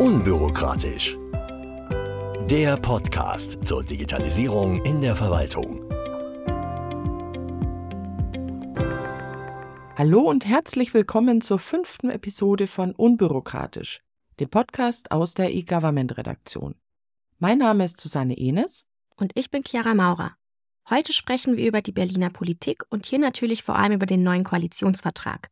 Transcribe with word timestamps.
Unbürokratisch. 0.00 1.16
Der 2.50 2.76
Podcast 2.76 3.64
zur 3.64 3.84
Digitalisierung 3.84 4.84
in 4.84 5.00
der 5.00 5.14
Verwaltung. 5.14 5.88
Hallo 9.96 10.22
und 10.22 10.46
herzlich 10.46 10.94
willkommen 10.94 11.40
zur 11.42 11.60
fünften 11.60 12.10
Episode 12.10 12.66
von 12.66 12.92
Unbürokratisch, 12.92 14.00
dem 14.40 14.50
Podcast 14.50 15.12
aus 15.12 15.34
der 15.34 15.54
E-Government-Redaktion. 15.54 16.74
Mein 17.38 17.58
Name 17.58 17.84
ist 17.84 18.00
Susanne 18.00 18.36
Enes. 18.36 18.88
Und 19.14 19.30
ich 19.36 19.52
bin 19.52 19.62
Chiara 19.64 19.94
Maurer. 19.94 20.32
Heute 20.90 21.12
sprechen 21.12 21.56
wir 21.56 21.68
über 21.68 21.82
die 21.82 21.92
Berliner 21.92 22.30
Politik 22.30 22.82
und 22.90 23.06
hier 23.06 23.20
natürlich 23.20 23.62
vor 23.62 23.76
allem 23.76 23.92
über 23.92 24.06
den 24.06 24.24
neuen 24.24 24.42
Koalitionsvertrag. 24.42 25.50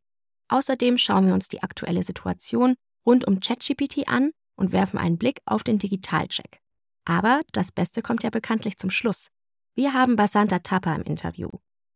Außerdem 0.48 0.98
schauen 0.98 1.29
wir 1.29 1.34
uns 1.34 1.48
die 1.48 1.62
aktuelle 1.62 2.02
Situation 2.02 2.74
rund 3.07 3.27
um 3.27 3.41
ChatGPT 3.41 4.09
an 4.09 4.32
und 4.57 4.73
werfen 4.73 4.98
einen 4.98 5.18
Blick 5.18 5.40
auf 5.45 5.63
den 5.63 5.79
Digitalcheck. 5.79 6.61
Aber 7.04 7.43
das 7.53 7.72
Beste 7.72 8.03
kommt 8.03 8.22
ja 8.22 8.31
bekanntlich 8.31 8.79
zum 8.79 8.90
Schluss. 8.90 9.29
Wir 9.75 9.93
haben 9.93 10.17
Basanta 10.17 10.61
Tapa 10.61 10.95
im 10.95 11.03
Interview. 11.03 11.50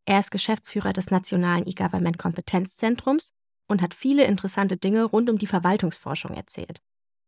Er 0.05 0.21
ist 0.21 0.31
Geschäftsführer 0.31 0.93
des 0.93 1.11
Nationalen 1.11 1.67
E-Government 1.67 2.19
Kompetenzzentrums 2.19 3.33
und 3.69 3.83
hat 3.83 3.95
viele 3.95 4.25
interessante 4.25 4.77
Dinge 4.77 5.05
rund 5.05 5.29
um 5.29 5.39
die 5.39 5.47
Verwaltungsforschung 5.47 6.33
erzählt. 6.35 6.81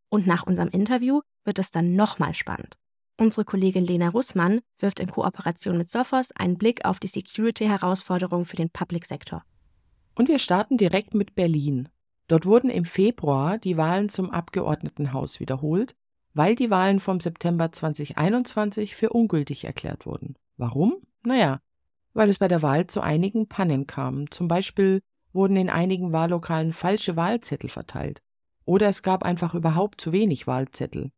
Und 0.09 0.25
nach 0.25 0.43
unserem 0.47 0.69
Interview 0.69 1.21
wird 1.43 1.59
es 1.59 1.71
dann 1.71 1.93
nochmal 1.93 2.33
spannend. 2.33 2.77
Unsere 3.17 3.43
Kollegin 3.43 3.85
Lena 3.85 4.09
Russmann 4.09 4.61
wirft 4.77 5.01
in 5.01 5.11
Kooperation 5.11 5.77
mit 5.77 5.89
Sophos 5.89 6.31
einen 6.31 6.57
Blick 6.57 6.85
auf 6.85 6.99
die 6.99 7.07
Security-Herausforderungen 7.07 8.45
für 8.45 8.55
den 8.55 8.69
Public-Sektor. 8.69 9.43
Und 10.15 10.29
wir 10.29 10.39
starten 10.39 10.77
direkt 10.77 11.13
mit 11.13 11.35
Berlin. 11.35 11.89
Dort 12.29 12.45
wurden 12.45 12.69
im 12.69 12.85
Februar 12.85 13.57
die 13.57 13.75
Wahlen 13.75 14.07
zum 14.07 14.29
Abgeordnetenhaus 14.29 15.39
wiederholt, 15.39 15.95
weil 16.35 16.53
die 16.53 16.69
Wahlen 16.69 16.99
vom 16.99 17.19
September 17.19 17.71
2021 17.71 18.95
für 18.95 19.09
ungültig 19.09 19.65
erklärt 19.65 20.05
wurden. 20.05 20.35
Warum? 20.55 20.97
Naja, 21.23 21.59
weil 22.13 22.29
es 22.29 22.37
bei 22.37 22.47
der 22.47 22.61
Wahl 22.61 22.85
zu 22.85 23.01
einigen 23.01 23.47
Pannen 23.47 23.87
kam. 23.87 24.29
Zum 24.29 24.47
Beispiel 24.47 25.01
wurden 25.33 25.55
in 25.55 25.71
einigen 25.71 26.13
Wahllokalen 26.13 26.71
falsche 26.71 27.15
Wahlzettel 27.15 27.67
verteilt. 27.67 28.21
Oder 28.63 28.89
es 28.89 29.01
gab 29.01 29.23
einfach 29.23 29.55
überhaupt 29.55 29.99
zu 29.99 30.11
wenig 30.11 30.45
Wahlzettel. 30.45 31.11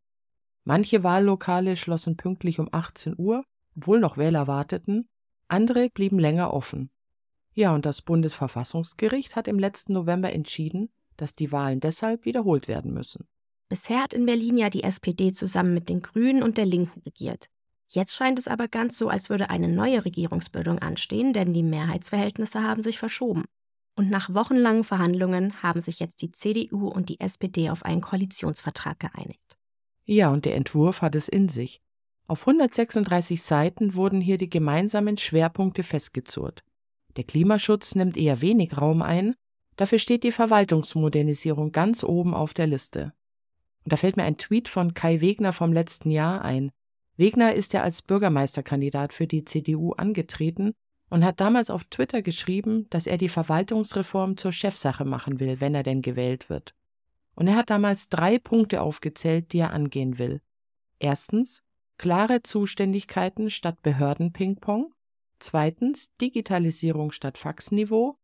Manche 0.64 1.04
Wahllokale 1.04 1.76
schlossen 1.76 2.16
pünktlich 2.16 2.58
um 2.58 2.70
18 2.72 3.16
Uhr, 3.18 3.44
obwohl 3.76 4.00
noch 4.00 4.16
Wähler 4.16 4.46
warteten, 4.46 5.10
andere 5.46 5.90
blieben 5.90 6.18
länger 6.18 6.54
offen. 6.54 6.90
Ja, 7.52 7.74
und 7.74 7.84
das 7.84 8.00
Bundesverfassungsgericht 8.00 9.36
hat 9.36 9.46
im 9.46 9.58
letzten 9.58 9.92
November 9.92 10.32
entschieden, 10.32 10.88
dass 11.22 11.36
die 11.36 11.52
Wahlen 11.52 11.78
deshalb 11.78 12.24
wiederholt 12.24 12.66
werden 12.66 12.92
müssen. 12.92 13.28
Bisher 13.68 14.02
hat 14.02 14.12
in 14.12 14.26
Berlin 14.26 14.58
ja 14.58 14.68
die 14.68 14.82
SPD 14.82 15.32
zusammen 15.32 15.72
mit 15.72 15.88
den 15.88 16.02
Grünen 16.02 16.42
und 16.42 16.58
der 16.58 16.66
Linken 16.66 17.00
regiert. 17.06 17.46
Jetzt 17.88 18.14
scheint 18.14 18.38
es 18.38 18.48
aber 18.48 18.68
ganz 18.68 18.98
so, 18.98 19.08
als 19.08 19.30
würde 19.30 19.48
eine 19.48 19.68
neue 19.68 20.04
Regierungsbildung 20.04 20.80
anstehen, 20.80 21.32
denn 21.32 21.54
die 21.54 21.62
Mehrheitsverhältnisse 21.62 22.62
haben 22.62 22.82
sich 22.82 22.98
verschoben. 22.98 23.44
Und 23.94 24.10
nach 24.10 24.34
wochenlangen 24.34 24.84
Verhandlungen 24.84 25.62
haben 25.62 25.80
sich 25.80 26.00
jetzt 26.00 26.22
die 26.22 26.32
CDU 26.32 26.88
und 26.88 27.08
die 27.08 27.20
SPD 27.20 27.70
auf 27.70 27.84
einen 27.84 28.00
Koalitionsvertrag 28.00 28.98
geeinigt. 28.98 29.56
Ja, 30.04 30.30
und 30.30 30.44
der 30.44 30.56
Entwurf 30.56 31.00
hat 31.00 31.14
es 31.14 31.28
in 31.28 31.48
sich. 31.48 31.80
Auf 32.26 32.46
136 32.48 33.42
Seiten 33.42 33.94
wurden 33.94 34.20
hier 34.20 34.38
die 34.38 34.50
gemeinsamen 34.50 35.18
Schwerpunkte 35.18 35.82
festgezurrt. 35.82 36.64
Der 37.16 37.24
Klimaschutz 37.24 37.94
nimmt 37.94 38.16
eher 38.16 38.40
wenig 38.40 38.76
Raum 38.76 39.02
ein, 39.02 39.34
Dafür 39.76 39.98
steht 39.98 40.22
die 40.24 40.32
Verwaltungsmodernisierung 40.32 41.72
ganz 41.72 42.04
oben 42.04 42.34
auf 42.34 42.54
der 42.54 42.66
Liste. 42.66 43.12
Und 43.84 43.92
da 43.92 43.96
fällt 43.96 44.16
mir 44.16 44.24
ein 44.24 44.36
Tweet 44.36 44.68
von 44.68 44.94
Kai 44.94 45.20
Wegner 45.20 45.52
vom 45.52 45.72
letzten 45.72 46.10
Jahr 46.10 46.42
ein. 46.42 46.70
Wegner 47.16 47.54
ist 47.54 47.72
ja 47.72 47.82
als 47.82 48.02
Bürgermeisterkandidat 48.02 49.12
für 49.12 49.26
die 49.26 49.44
CDU 49.44 49.92
angetreten 49.92 50.74
und 51.10 51.24
hat 51.24 51.40
damals 51.40 51.68
auf 51.70 51.84
Twitter 51.84 52.22
geschrieben, 52.22 52.86
dass 52.90 53.06
er 53.06 53.18
die 53.18 53.28
Verwaltungsreform 53.28 54.36
zur 54.36 54.52
Chefsache 54.52 55.04
machen 55.04 55.40
will, 55.40 55.60
wenn 55.60 55.74
er 55.74 55.82
denn 55.82 56.00
gewählt 56.00 56.48
wird. 56.48 56.74
Und 57.34 57.48
er 57.48 57.56
hat 57.56 57.70
damals 57.70 58.08
drei 58.08 58.38
Punkte 58.38 58.82
aufgezählt, 58.82 59.52
die 59.52 59.58
er 59.58 59.72
angehen 59.72 60.18
will. 60.18 60.40
Erstens, 60.98 61.62
klare 61.98 62.42
Zuständigkeiten 62.42 63.50
statt 63.50 63.82
Behördenpingpong. 63.82 64.92
Zweitens, 65.38 66.14
Digitalisierung 66.20 67.12
statt 67.12 67.38
Faxniveau. 67.38 68.16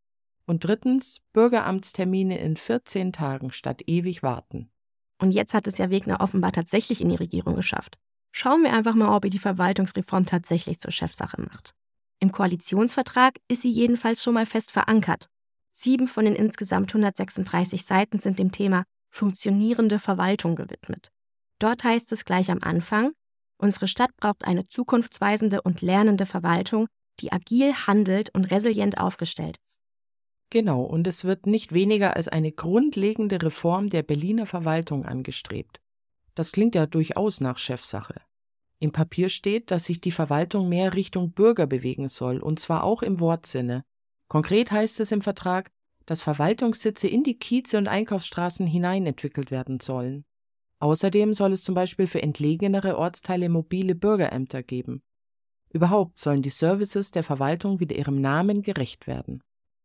Und 0.48 0.64
drittens, 0.64 1.20
Bürgeramtstermine 1.34 2.38
in 2.38 2.56
14 2.56 3.12
Tagen 3.12 3.50
statt 3.50 3.82
ewig 3.86 4.22
warten. 4.22 4.70
Und 5.18 5.32
jetzt 5.32 5.52
hat 5.52 5.66
es 5.66 5.76
ja 5.76 5.90
Wegner 5.90 6.22
offenbar 6.22 6.52
tatsächlich 6.52 7.02
in 7.02 7.10
die 7.10 7.16
Regierung 7.16 7.54
geschafft. 7.54 7.98
Schauen 8.32 8.62
wir 8.62 8.72
einfach 8.72 8.94
mal, 8.94 9.14
ob 9.14 9.24
er 9.24 9.30
die 9.30 9.38
Verwaltungsreform 9.38 10.24
tatsächlich 10.24 10.80
zur 10.80 10.90
Chefsache 10.90 11.38
macht. 11.42 11.74
Im 12.18 12.32
Koalitionsvertrag 12.32 13.36
ist 13.48 13.60
sie 13.60 13.70
jedenfalls 13.70 14.22
schon 14.22 14.32
mal 14.32 14.46
fest 14.46 14.70
verankert. 14.70 15.28
Sieben 15.72 16.06
von 16.06 16.24
den 16.24 16.34
insgesamt 16.34 16.92
136 16.92 17.84
Seiten 17.84 18.18
sind 18.18 18.38
dem 18.38 18.50
Thema 18.50 18.84
funktionierende 19.10 19.98
Verwaltung 19.98 20.56
gewidmet. 20.56 21.10
Dort 21.58 21.84
heißt 21.84 22.10
es 22.12 22.24
gleich 22.24 22.50
am 22.50 22.62
Anfang, 22.62 23.12
unsere 23.58 23.86
Stadt 23.86 24.16
braucht 24.16 24.46
eine 24.46 24.66
zukunftsweisende 24.66 25.60
und 25.60 25.82
lernende 25.82 26.24
Verwaltung, 26.24 26.86
die 27.20 27.32
agil 27.32 27.74
handelt 27.74 28.30
und 28.34 28.46
resilient 28.46 28.96
aufgestellt 28.96 29.58
ist. 29.66 29.77
Genau, 30.50 30.82
und 30.82 31.06
es 31.06 31.24
wird 31.24 31.46
nicht 31.46 31.72
weniger 31.72 32.16
als 32.16 32.28
eine 32.28 32.52
grundlegende 32.52 33.42
Reform 33.42 33.90
der 33.90 34.02
Berliner 34.02 34.46
Verwaltung 34.46 35.04
angestrebt. 35.04 35.80
Das 36.34 36.52
klingt 36.52 36.74
ja 36.74 36.86
durchaus 36.86 37.40
nach 37.40 37.58
Chefsache. 37.58 38.22
Im 38.80 38.92
Papier 38.92 39.28
steht, 39.28 39.70
dass 39.70 39.84
sich 39.84 40.00
die 40.00 40.12
Verwaltung 40.12 40.68
mehr 40.68 40.94
Richtung 40.94 41.32
Bürger 41.32 41.66
bewegen 41.66 42.08
soll, 42.08 42.38
und 42.38 42.60
zwar 42.60 42.84
auch 42.84 43.02
im 43.02 43.20
Wortsinne. 43.20 43.84
Konkret 44.28 44.70
heißt 44.70 45.00
es 45.00 45.12
im 45.12 45.20
Vertrag, 45.20 45.70
dass 46.06 46.22
Verwaltungssitze 46.22 47.08
in 47.08 47.24
die 47.24 47.38
Kieze 47.38 47.76
und 47.76 47.88
Einkaufsstraßen 47.88 48.66
hinein 48.66 49.04
entwickelt 49.06 49.50
werden 49.50 49.80
sollen. 49.80 50.24
Außerdem 50.78 51.34
soll 51.34 51.52
es 51.52 51.64
zum 51.64 51.74
Beispiel 51.74 52.06
für 52.06 52.22
entlegenere 52.22 52.96
Ortsteile 52.96 53.48
mobile 53.48 53.94
Bürgerämter 53.94 54.62
geben. 54.62 55.02
Überhaupt 55.70 56.18
sollen 56.18 56.40
die 56.40 56.50
Services 56.50 57.10
der 57.10 57.24
Verwaltung 57.24 57.80
wieder 57.80 57.96
ihrem 57.96 58.20
Namen 58.20 58.62
gerecht 58.62 59.06
werden. 59.06 59.42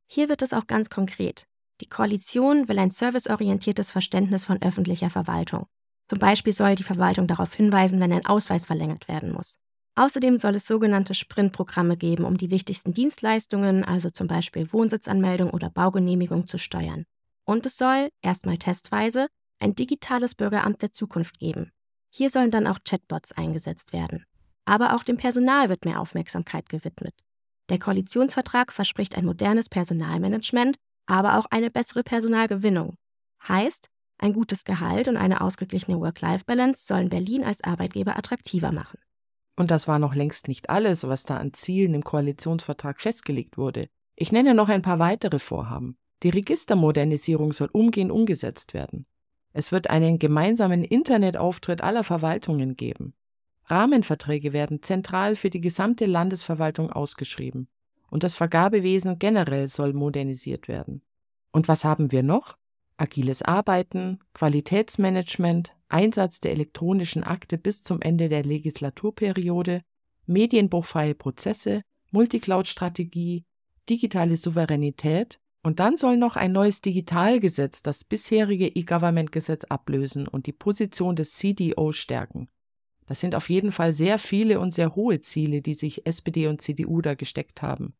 Hier 0.07 0.29
wird 0.29 0.41
es 0.41 0.53
auch 0.53 0.67
ganz 0.67 0.89
konkret. 0.89 1.45
Die 1.81 1.89
Koalition 1.89 2.67
will 2.67 2.79
ein 2.79 2.91
serviceorientiertes 2.91 3.91
Verständnis 3.91 4.45
von 4.45 4.61
öffentlicher 4.61 5.09
Verwaltung. 5.09 5.65
Zum 6.07 6.19
Beispiel 6.19 6.53
soll 6.53 6.75
die 6.75 6.83
Verwaltung 6.83 7.27
darauf 7.27 7.53
hinweisen, 7.53 7.99
wenn 7.99 8.13
ein 8.13 8.25
Ausweis 8.25 8.65
verlängert 8.65 9.07
werden 9.07 9.31
muss. 9.31 9.57
Außerdem 9.95 10.39
soll 10.39 10.55
es 10.55 10.65
sogenannte 10.65 11.13
Sprintprogramme 11.13 11.97
geben, 11.97 12.25
um 12.25 12.37
die 12.37 12.49
wichtigsten 12.49 12.93
Dienstleistungen, 12.93 13.83
also 13.83 14.09
zum 14.09 14.27
Beispiel 14.27 14.71
Wohnsitzanmeldung 14.73 15.51
oder 15.51 15.69
Baugenehmigung, 15.69 16.47
zu 16.47 16.57
steuern. 16.57 17.05
Und 17.45 17.65
es 17.65 17.77
soll, 17.77 18.09
erstmal 18.21 18.57
testweise, 18.57 19.27
ein 19.59 19.75
digitales 19.75 20.35
Bürgeramt 20.35 20.81
der 20.81 20.93
Zukunft 20.93 21.37
geben. 21.39 21.71
Hier 22.09 22.29
sollen 22.29 22.51
dann 22.51 22.67
auch 22.67 22.79
Chatbots 22.83 23.31
eingesetzt 23.31 23.93
werden. 23.93 24.25
Aber 24.65 24.95
auch 24.95 25.03
dem 25.03 25.17
Personal 25.17 25.69
wird 25.69 25.85
mehr 25.85 25.99
Aufmerksamkeit 25.99 26.69
gewidmet. 26.69 27.13
Der 27.69 27.79
Koalitionsvertrag 27.79 28.71
verspricht 28.71 29.15
ein 29.15 29.25
modernes 29.25 29.69
Personalmanagement, 29.69 30.77
aber 31.05 31.37
auch 31.37 31.45
eine 31.49 31.71
bessere 31.71 32.03
Personalgewinnung. 32.03 32.97
Heißt, 33.47 33.89
ein 34.17 34.33
gutes 34.33 34.63
Gehalt 34.63 35.07
und 35.07 35.17
eine 35.17 35.41
ausgeglichene 35.41 35.99
Work-Life-Balance 35.99 36.85
sollen 36.85 37.09
Berlin 37.09 37.43
als 37.43 37.63
Arbeitgeber 37.63 38.17
attraktiver 38.17 38.71
machen. 38.71 38.99
Und 39.55 39.69
das 39.69 39.87
war 39.87 39.99
noch 39.99 40.15
längst 40.15 40.47
nicht 40.47 40.69
alles, 40.69 41.07
was 41.07 41.23
da 41.23 41.37
an 41.37 41.53
Zielen 41.53 41.93
im 41.93 42.03
Koalitionsvertrag 42.03 42.99
festgelegt 42.99 43.57
wurde. 43.57 43.89
Ich 44.15 44.31
nenne 44.31 44.53
noch 44.53 44.69
ein 44.69 44.81
paar 44.81 44.99
weitere 44.99 45.39
Vorhaben. 45.39 45.97
Die 46.23 46.29
Registermodernisierung 46.29 47.53
soll 47.53 47.69
umgehend 47.71 48.11
umgesetzt 48.11 48.73
werden. 48.73 49.05
Es 49.51 49.71
wird 49.71 49.89
einen 49.89 50.19
gemeinsamen 50.19 50.83
Internetauftritt 50.83 51.81
aller 51.81 52.03
Verwaltungen 52.03 52.75
geben. 52.75 53.13
Rahmenverträge 53.65 54.53
werden 54.53 54.81
zentral 54.81 55.35
für 55.35 55.49
die 55.49 55.61
gesamte 55.61 56.05
Landesverwaltung 56.05 56.91
ausgeschrieben. 56.91 57.67
Und 58.09 58.23
das 58.23 58.35
Vergabewesen 58.35 59.17
generell 59.19 59.67
soll 59.67 59.93
modernisiert 59.93 60.67
werden. 60.67 61.01
Und 61.51 61.67
was 61.67 61.85
haben 61.85 62.11
wir 62.11 62.23
noch? 62.23 62.57
Agiles 62.97 63.41
Arbeiten, 63.41 64.19
Qualitätsmanagement, 64.33 65.73
Einsatz 65.89 66.39
der 66.39 66.51
elektronischen 66.51 67.23
Akte 67.23 67.57
bis 67.57 67.83
zum 67.83 68.01
Ende 68.01 68.29
der 68.29 68.43
Legislaturperiode, 68.43 69.81
medienbruchfreie 70.25 71.15
Prozesse, 71.15 71.81
Multicloud-Strategie, 72.11 73.45
digitale 73.89 74.37
Souveränität 74.37 75.39
und 75.63 75.79
dann 75.79 75.97
soll 75.97 76.17
noch 76.17 76.35
ein 76.35 76.51
neues 76.51 76.81
Digitalgesetz 76.81 77.81
das 77.81 78.03
bisherige 78.03 78.67
E-Government-Gesetz 78.67 79.63
ablösen 79.65 80.27
und 80.27 80.45
die 80.45 80.51
Position 80.51 81.15
des 81.15 81.33
CDO 81.33 81.91
stärken. 81.91 82.49
Das 83.05 83.19
sind 83.19 83.35
auf 83.35 83.49
jeden 83.49 83.71
Fall 83.71 83.93
sehr 83.93 84.19
viele 84.19 84.59
und 84.59 84.73
sehr 84.73 84.95
hohe 84.95 85.21
Ziele, 85.21 85.61
die 85.61 85.73
sich 85.73 86.05
SPD 86.05 86.47
und 86.47 86.61
CDU 86.61 87.01
da 87.01 87.15
gesteckt 87.15 87.61
haben. 87.61 87.93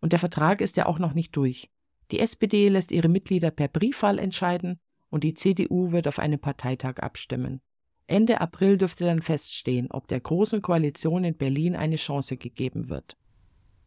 Und 0.00 0.12
der 0.12 0.18
Vertrag 0.18 0.60
ist 0.60 0.76
ja 0.76 0.86
auch 0.86 0.98
noch 0.98 1.14
nicht 1.14 1.34
durch. 1.36 1.70
Die 2.10 2.20
SPD 2.20 2.68
lässt 2.68 2.92
ihre 2.92 3.08
Mitglieder 3.08 3.50
per 3.50 3.68
Briefwahl 3.68 4.18
entscheiden 4.18 4.78
und 5.10 5.24
die 5.24 5.34
CDU 5.34 5.92
wird 5.92 6.06
auf 6.08 6.18
einem 6.18 6.38
Parteitag 6.38 6.98
abstimmen. 6.98 7.62
Ende 8.06 8.40
April 8.40 8.76
dürfte 8.76 9.04
dann 9.04 9.22
feststehen, 9.22 9.90
ob 9.90 10.08
der 10.08 10.20
Großen 10.20 10.60
Koalition 10.60 11.24
in 11.24 11.36
Berlin 11.36 11.74
eine 11.74 11.96
Chance 11.96 12.36
gegeben 12.36 12.90
wird. 12.90 13.16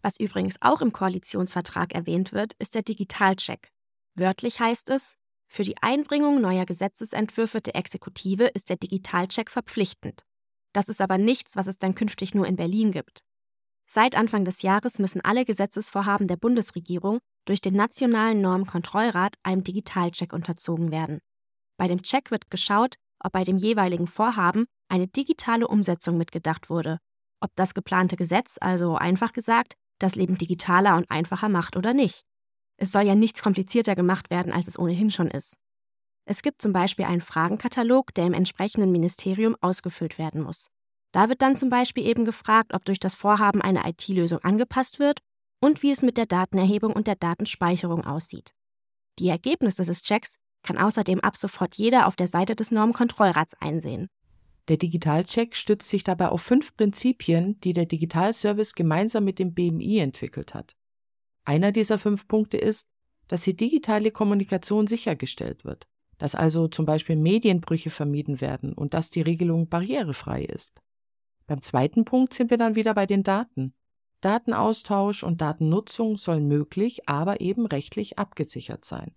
Was 0.01 0.19
übrigens 0.19 0.55
auch 0.61 0.81
im 0.81 0.91
Koalitionsvertrag 0.91 1.93
erwähnt 1.93 2.33
wird, 2.33 2.53
ist 2.59 2.73
der 2.73 2.81
Digitalcheck. 2.81 3.71
Wörtlich 4.15 4.59
heißt 4.59 4.89
es, 4.89 5.17
für 5.47 5.63
die 5.63 5.77
Einbringung 5.81 6.41
neuer 6.41 6.65
Gesetzesentwürfe 6.65 7.61
der 7.61 7.75
Exekutive 7.75 8.45
ist 8.45 8.69
der 8.69 8.77
Digitalcheck 8.77 9.49
verpflichtend. 9.49 10.25
Das 10.77 10.89
ist 10.89 11.01
aber 11.01 11.17
nichts, 11.17 11.55
was 11.55 11.65
es 11.65 11.79
dann 11.79 11.95
künftig 11.95 12.35
nur 12.35 12.45
in 12.45 12.55
Berlin 12.55 12.91
gibt. 12.91 13.23
Seit 13.89 14.15
Anfang 14.15 14.45
des 14.45 14.61
Jahres 14.61 14.99
müssen 14.99 15.21
alle 15.21 15.43
Gesetzesvorhaben 15.43 16.27
der 16.27 16.37
Bundesregierung 16.37 17.17
durch 17.45 17.61
den 17.61 17.73
Nationalen 17.73 18.41
Normenkontrollrat 18.41 19.33
einem 19.41 19.63
Digitalcheck 19.63 20.33
unterzogen 20.33 20.91
werden. 20.91 21.17
Bei 21.77 21.87
dem 21.87 22.03
Check 22.03 22.29
wird 22.29 22.51
geschaut, 22.51 22.93
ob 23.19 23.31
bei 23.31 23.43
dem 23.43 23.57
jeweiligen 23.57 24.05
Vorhaben 24.05 24.67
eine 24.87 25.07
digitale 25.07 25.67
Umsetzung 25.67 26.15
mitgedacht 26.15 26.69
wurde, 26.69 26.99
ob 27.41 27.49
das 27.55 27.73
geplante 27.73 28.15
Gesetz, 28.15 28.57
also 28.61 28.97
einfach 28.97 29.33
gesagt, 29.33 29.73
das 29.97 30.13
Leben 30.13 30.37
digitaler 30.37 30.95
und 30.95 31.09
einfacher 31.09 31.49
macht 31.49 31.75
oder 31.75 31.95
nicht. 31.95 32.21
Es 32.79 32.91
soll 32.91 33.01
ja 33.01 33.15
nichts 33.15 33.41
komplizierter 33.41 33.95
gemacht 33.95 34.29
werden, 34.29 34.53
als 34.53 34.67
es 34.67 34.77
ohnehin 34.77 35.09
schon 35.09 35.31
ist. 35.31 35.55
Es 36.29 36.41
gibt 36.41 36.61
zum 36.61 36.73
Beispiel 36.73 37.05
einen 37.05 37.21
Fragenkatalog, 37.21 38.13
der 38.13 38.25
im 38.25 38.33
entsprechenden 38.33 38.91
Ministerium 38.91 39.55
ausgefüllt 39.61 40.17
werden 40.17 40.41
muss. 40.41 40.69
Da 41.13 41.29
wird 41.29 41.41
dann 41.41 41.55
zum 41.55 41.69
Beispiel 41.69 42.05
eben 42.05 42.25
gefragt, 42.25 42.73
ob 42.73 42.83
durch 42.83 42.99
das 42.99 43.15
Vorhaben 43.15 43.61
eine 43.61 43.87
IT-Lösung 43.87 44.39
angepasst 44.39 44.99
wird 44.99 45.19
und 45.61 45.83
wie 45.83 45.91
es 45.91 46.01
mit 46.01 46.17
der 46.17 46.25
Datenerhebung 46.25 46.91
und 46.91 47.07
der 47.07 47.15
Datenspeicherung 47.15 48.05
aussieht. 48.05 48.51
Die 49.19 49.29
Ergebnisse 49.29 49.85
des 49.85 50.03
Checks 50.03 50.35
kann 50.63 50.77
außerdem 50.77 51.21
ab 51.21 51.37
sofort 51.37 51.75
jeder 51.75 52.07
auf 52.07 52.17
der 52.17 52.27
Seite 52.27 52.57
des 52.57 52.71
Normenkontrollrats 52.71 53.53
einsehen. 53.61 54.09
Der 54.67 54.75
Digitalcheck 54.75 55.55
stützt 55.55 55.89
sich 55.89 56.03
dabei 56.03 56.27
auf 56.27 56.41
fünf 56.41 56.75
Prinzipien, 56.75 57.57
die 57.61 57.71
der 57.71 57.85
Digitalservice 57.85 58.75
gemeinsam 58.75 59.23
mit 59.23 59.39
dem 59.39 59.53
BMI 59.53 59.99
entwickelt 59.99 60.53
hat. 60.53 60.75
Einer 61.45 61.71
dieser 61.71 61.99
fünf 61.99 62.27
Punkte 62.27 62.57
ist, 62.57 62.89
dass 63.29 63.43
die 63.43 63.55
digitale 63.55 64.11
Kommunikation 64.11 64.87
sichergestellt 64.87 65.63
wird, 65.63 65.87
dass 66.17 66.35
also 66.35 66.67
zum 66.67 66.85
Beispiel 66.85 67.15
Medienbrüche 67.15 67.89
vermieden 67.89 68.41
werden 68.41 68.73
und 68.73 68.93
dass 68.93 69.11
die 69.11 69.21
Regelung 69.21 69.69
barrierefrei 69.69 70.43
ist. 70.43 70.79
Beim 71.45 71.61
zweiten 71.61 72.05
Punkt 72.05 72.33
sind 72.33 72.49
wir 72.49 72.57
dann 72.57 72.75
wieder 72.75 72.93
bei 72.93 73.05
den 73.05 73.23
Daten. 73.23 73.73
Datenaustausch 74.21 75.23
und 75.23 75.41
Datennutzung 75.41 76.17
sollen 76.17 76.47
möglich, 76.47 77.07
aber 77.07 77.39
eben 77.39 77.65
rechtlich 77.65 78.17
abgesichert 78.17 78.83
sein. 78.83 79.11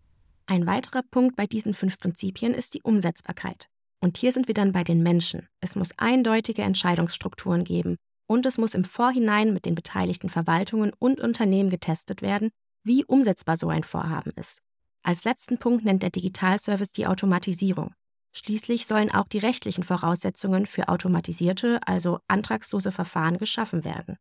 Ein 0.46 0.66
weiterer 0.66 1.02
Punkt 1.02 1.36
bei 1.36 1.46
diesen 1.46 1.74
fünf 1.74 1.98
Prinzipien 1.98 2.54
ist 2.54 2.74
die 2.74 2.82
Umsetzbarkeit. 2.82 3.68
Und 4.00 4.16
hier 4.16 4.32
sind 4.32 4.48
wir 4.48 4.54
dann 4.54 4.72
bei 4.72 4.84
den 4.84 5.02
Menschen. 5.02 5.48
Es 5.60 5.76
muss 5.76 5.92
eindeutige 5.96 6.62
Entscheidungsstrukturen 6.62 7.64
geben 7.64 7.96
und 8.26 8.46
es 8.46 8.58
muss 8.58 8.74
im 8.74 8.84
Vorhinein 8.84 9.52
mit 9.52 9.64
den 9.64 9.74
beteiligten 9.74 10.28
Verwaltungen 10.28 10.92
und 10.98 11.20
Unternehmen 11.20 11.70
getestet 11.70 12.22
werden, 12.22 12.50
wie 12.82 13.04
umsetzbar 13.04 13.56
so 13.56 13.68
ein 13.68 13.82
Vorhaben 13.82 14.32
ist. 14.36 14.60
Als 15.02 15.24
letzten 15.24 15.58
Punkt 15.58 15.84
nennt 15.84 16.02
der 16.02 16.10
Digitalservice 16.10 16.92
die 16.92 17.06
Automatisierung. 17.06 17.94
Schließlich 18.32 18.86
sollen 18.86 19.10
auch 19.10 19.26
die 19.26 19.38
rechtlichen 19.38 19.82
Voraussetzungen 19.82 20.66
für 20.66 20.88
automatisierte, 20.88 21.80
also 21.86 22.20
antragslose 22.28 22.92
Verfahren 22.92 23.38
geschaffen 23.38 23.84
werden. 23.84 24.16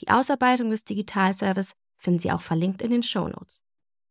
Die 0.00 0.08
Ausarbeitung 0.08 0.70
des 0.70 0.84
Digitalservice 0.84 1.72
finden 1.96 2.20
Sie 2.20 2.30
auch 2.30 2.42
verlinkt 2.42 2.82
in 2.82 2.90
den 2.90 3.02
Shownotes. 3.02 3.62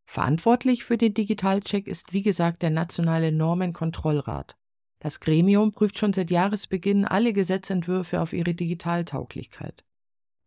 Verantwortlich 0.06 0.84
für 0.84 0.98
den 0.98 1.14
Digitalcheck 1.14 1.88
ist 1.88 2.14
wie 2.14 2.22
gesagt 2.22 2.62
der 2.62 2.70
Nationale 2.70 3.32
Normenkontrollrat. 3.32 4.56
Das 5.00 5.20
Gremium 5.20 5.72
prüft 5.72 5.98
schon 5.98 6.14
seit 6.14 6.32
Jahresbeginn 6.32 7.06
alle 7.06 7.34
Gesetzentwürfe 7.34 8.22
auf 8.22 8.34
ihre 8.34 8.56
Digitaltauglichkeit. 8.56 9.84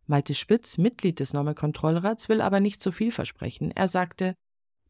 Malte 0.07 0.33
Spitz, 0.33 0.77
Mitglied 0.77 1.19
des 1.19 1.33
Normenkontrollrats, 1.33 2.29
will 2.29 2.41
aber 2.41 2.59
nicht 2.59 2.81
zu 2.81 2.91
viel 2.91 3.11
versprechen. 3.11 3.71
Er 3.71 3.87
sagte, 3.87 4.35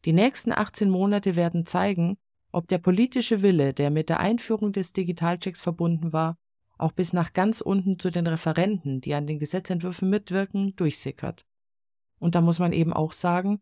die 0.04 0.12
nächsten 0.12 0.52
18 0.52 0.88
Monate 0.88 1.36
werden 1.36 1.66
zeigen, 1.66 2.16
ob 2.52 2.66
der 2.66 2.78
politische 2.78 3.42
Wille, 3.42 3.74
der 3.74 3.90
mit 3.90 4.08
der 4.08 4.20
Einführung 4.20 4.72
des 4.72 4.92
Digitalchecks 4.92 5.60
verbunden 5.60 6.12
war, 6.12 6.36
auch 6.78 6.92
bis 6.92 7.12
nach 7.12 7.32
ganz 7.32 7.60
unten 7.60 7.98
zu 7.98 8.10
den 8.10 8.26
Referenten, 8.26 9.00
die 9.00 9.14
an 9.14 9.26
den 9.26 9.38
Gesetzentwürfen 9.38 10.08
mitwirken, 10.08 10.74
durchsickert. 10.76 11.44
Und 12.18 12.34
da 12.34 12.40
muss 12.40 12.58
man 12.58 12.72
eben 12.72 12.92
auch 12.92 13.12
sagen, 13.12 13.60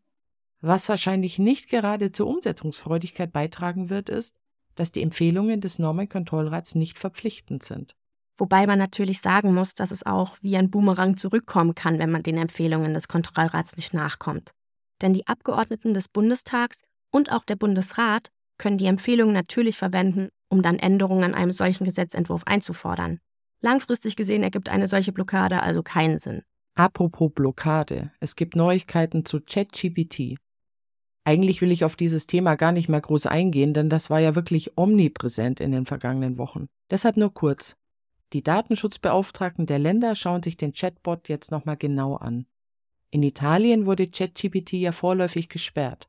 was 0.61 0.88
wahrscheinlich 0.88 1.38
nicht 1.38 1.69
gerade 1.69 2.12
zur 2.12 2.26
Umsetzungsfreudigkeit 2.29 3.32
beitragen 3.32 3.90
wird, 3.90 4.08
ist, 4.08 4.37
dass 4.75 4.93
die 4.93 5.02
Empfehlungen 5.02 5.61
des 5.61 5.79
Normenkontrollrats 5.79 6.75
nicht 6.75 6.99
verpflichtend 6.99 7.62
sind. 7.62 7.96
Wobei 8.37 8.67
man 8.67 8.79
natürlich 8.79 9.20
sagen 9.20 9.52
muss, 9.52 9.75
dass 9.75 9.90
es 9.90 10.06
auch 10.06 10.37
wie 10.40 10.56
ein 10.56 10.70
Boomerang 10.70 11.17
zurückkommen 11.17 11.75
kann, 11.75 11.99
wenn 11.99 12.11
man 12.11 12.23
den 12.23 12.37
Empfehlungen 12.37 12.94
des 12.94 13.08
Kontrollrats 13.08 13.76
nicht 13.76 13.93
nachkommt. 13.93 14.52
Denn 15.00 15.12
die 15.12 15.26
Abgeordneten 15.26 15.94
des 15.94 16.08
Bundestags 16.08 16.82
und 17.10 17.32
auch 17.32 17.44
der 17.44 17.56
Bundesrat 17.56 18.28
können 18.58 18.78
die 18.78 18.86
Empfehlungen 18.86 19.32
natürlich 19.32 19.76
verwenden, 19.76 20.28
um 20.48 20.62
dann 20.62 20.78
Änderungen 20.78 21.24
an 21.24 21.34
einem 21.34 21.52
solchen 21.52 21.84
Gesetzentwurf 21.84 22.42
einzufordern. 22.44 23.20
Langfristig 23.60 24.16
gesehen 24.16 24.42
ergibt 24.42 24.68
eine 24.68 24.88
solche 24.88 25.12
Blockade 25.12 25.62
also 25.62 25.82
keinen 25.82 26.18
Sinn. 26.18 26.42
Apropos 26.74 27.32
Blockade, 27.34 28.12
es 28.20 28.36
gibt 28.36 28.54
Neuigkeiten 28.54 29.24
zu 29.24 29.40
ChatGPT. 29.40 30.36
Eigentlich 31.24 31.60
will 31.60 31.72
ich 31.72 31.84
auf 31.84 31.96
dieses 31.96 32.26
Thema 32.26 32.54
gar 32.54 32.72
nicht 32.72 32.88
mehr 32.88 33.00
groß 33.00 33.26
eingehen, 33.26 33.74
denn 33.74 33.90
das 33.90 34.10
war 34.10 34.20
ja 34.20 34.34
wirklich 34.34 34.78
omnipräsent 34.78 35.60
in 35.60 35.72
den 35.72 35.86
vergangenen 35.86 36.38
Wochen. 36.38 36.68
Deshalb 36.90 37.16
nur 37.16 37.34
kurz. 37.34 37.76
Die 38.32 38.42
Datenschutzbeauftragten 38.42 39.66
der 39.66 39.78
Länder 39.78 40.14
schauen 40.14 40.42
sich 40.42 40.56
den 40.56 40.72
Chatbot 40.72 41.28
jetzt 41.28 41.50
nochmal 41.50 41.76
genau 41.76 42.14
an. 42.14 42.46
In 43.10 43.22
Italien 43.22 43.87
wurde 43.87 44.08
ChatGPT 44.08 44.75
ja 44.75 44.93
vorläufig 44.93 45.49
gesperrt. 45.49 46.08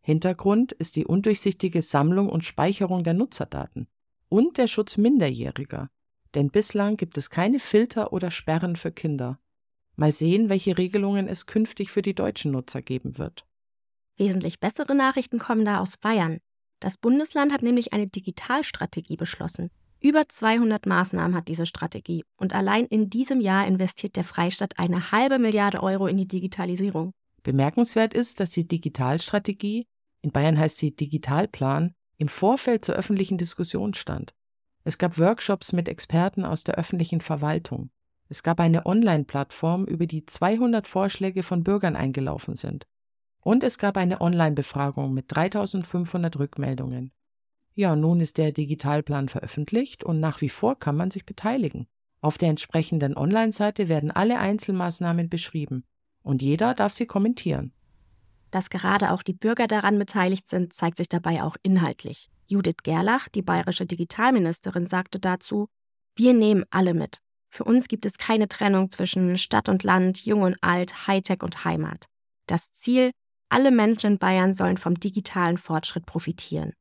Hintergrund 0.00 0.72
ist 0.72 0.94
die 0.94 1.04
undurchsichtige 1.04 1.82
Sammlung 1.82 2.28
und 2.28 2.44
Speicherung 2.44 3.02
der 3.02 3.14
Nutzerdaten 3.14 3.88
und 4.28 4.56
der 4.56 4.68
Schutz 4.68 4.96
Minderjähriger, 4.96 5.90
denn 6.34 6.50
bislang 6.50 6.96
gibt 6.96 7.18
es 7.18 7.30
keine 7.30 7.58
Filter 7.58 8.12
oder 8.12 8.30
Sperren 8.30 8.76
für 8.76 8.92
Kinder. 8.92 9.40
Mal 9.96 10.12
sehen, 10.12 10.48
welche 10.48 10.78
Regelungen 10.78 11.26
es 11.26 11.46
künftig 11.46 11.90
für 11.90 12.02
die 12.02 12.14
deutschen 12.14 12.52
Nutzer 12.52 12.82
geben 12.82 13.18
wird. 13.18 13.46
Wesentlich 14.16 14.60
bessere 14.60 14.94
Nachrichten 14.94 15.38
kommen 15.38 15.64
da 15.64 15.80
aus 15.80 15.96
Bayern. 15.96 16.38
Das 16.78 16.98
Bundesland 16.98 17.52
hat 17.52 17.62
nämlich 17.62 17.92
eine 17.92 18.06
Digitalstrategie 18.06 19.16
beschlossen. 19.16 19.70
Über 20.06 20.28
200 20.28 20.86
Maßnahmen 20.86 21.34
hat 21.34 21.48
diese 21.48 21.66
Strategie 21.66 22.22
und 22.36 22.54
allein 22.54 22.84
in 22.84 23.10
diesem 23.10 23.40
Jahr 23.40 23.66
investiert 23.66 24.14
der 24.14 24.22
Freistaat 24.22 24.78
eine 24.78 25.10
halbe 25.10 25.40
Milliarde 25.40 25.82
Euro 25.82 26.06
in 26.06 26.16
die 26.16 26.28
Digitalisierung. 26.28 27.10
Bemerkenswert 27.42 28.14
ist, 28.14 28.38
dass 28.38 28.50
die 28.50 28.68
Digitalstrategie 28.68 29.88
in 30.22 30.30
Bayern 30.30 30.60
heißt 30.60 30.78
sie 30.78 30.94
Digitalplan, 30.94 31.92
im 32.18 32.28
Vorfeld 32.28 32.84
zur 32.84 32.94
öffentlichen 32.94 33.36
Diskussion 33.36 33.94
stand. 33.94 34.32
Es 34.84 34.96
gab 34.96 35.18
Workshops 35.18 35.72
mit 35.72 35.88
Experten 35.88 36.44
aus 36.44 36.62
der 36.62 36.76
öffentlichen 36.76 37.20
Verwaltung. 37.20 37.90
Es 38.28 38.44
gab 38.44 38.60
eine 38.60 38.86
Online-Plattform, 38.86 39.86
über 39.86 40.06
die 40.06 40.24
200 40.24 40.86
Vorschläge 40.86 41.42
von 41.42 41.64
Bürgern 41.64 41.96
eingelaufen 41.96 42.54
sind. 42.54 42.86
Und 43.40 43.64
es 43.64 43.76
gab 43.76 43.96
eine 43.96 44.20
Online-Befragung 44.20 45.12
mit 45.12 45.24
3500 45.28 46.38
Rückmeldungen. 46.38 47.10
Ja, 47.78 47.94
nun 47.94 48.20
ist 48.20 48.38
der 48.38 48.52
Digitalplan 48.52 49.28
veröffentlicht 49.28 50.02
und 50.02 50.18
nach 50.18 50.40
wie 50.40 50.48
vor 50.48 50.78
kann 50.78 50.96
man 50.96 51.10
sich 51.10 51.26
beteiligen. 51.26 51.86
Auf 52.22 52.38
der 52.38 52.48
entsprechenden 52.48 53.16
Online-Seite 53.16 53.90
werden 53.90 54.10
alle 54.10 54.38
Einzelmaßnahmen 54.38 55.28
beschrieben 55.28 55.84
und 56.22 56.40
jeder 56.40 56.72
darf 56.72 56.94
sie 56.94 57.04
kommentieren. 57.04 57.74
Dass 58.50 58.70
gerade 58.70 59.12
auch 59.12 59.22
die 59.22 59.34
Bürger 59.34 59.66
daran 59.66 59.98
beteiligt 59.98 60.48
sind, 60.48 60.72
zeigt 60.72 60.96
sich 60.96 61.10
dabei 61.10 61.42
auch 61.42 61.56
inhaltlich. 61.62 62.30
Judith 62.46 62.78
Gerlach, 62.82 63.28
die 63.28 63.42
bayerische 63.42 63.84
Digitalministerin, 63.84 64.86
sagte 64.86 65.20
dazu, 65.20 65.68
wir 66.14 66.32
nehmen 66.32 66.64
alle 66.70 66.94
mit. 66.94 67.18
Für 67.50 67.64
uns 67.64 67.88
gibt 67.88 68.06
es 68.06 68.16
keine 68.16 68.48
Trennung 68.48 68.90
zwischen 68.90 69.36
Stadt 69.36 69.68
und 69.68 69.82
Land, 69.82 70.24
Jung 70.24 70.42
und 70.42 70.56
Alt, 70.62 71.06
Hightech 71.06 71.42
und 71.42 71.66
Heimat. 71.66 72.06
Das 72.46 72.72
Ziel, 72.72 73.10
alle 73.50 73.70
Menschen 73.70 74.12
in 74.12 74.18
Bayern 74.18 74.54
sollen 74.54 74.78
vom 74.78 74.98
digitalen 74.98 75.58
Fortschritt 75.58 76.06
profitieren. 76.06 76.72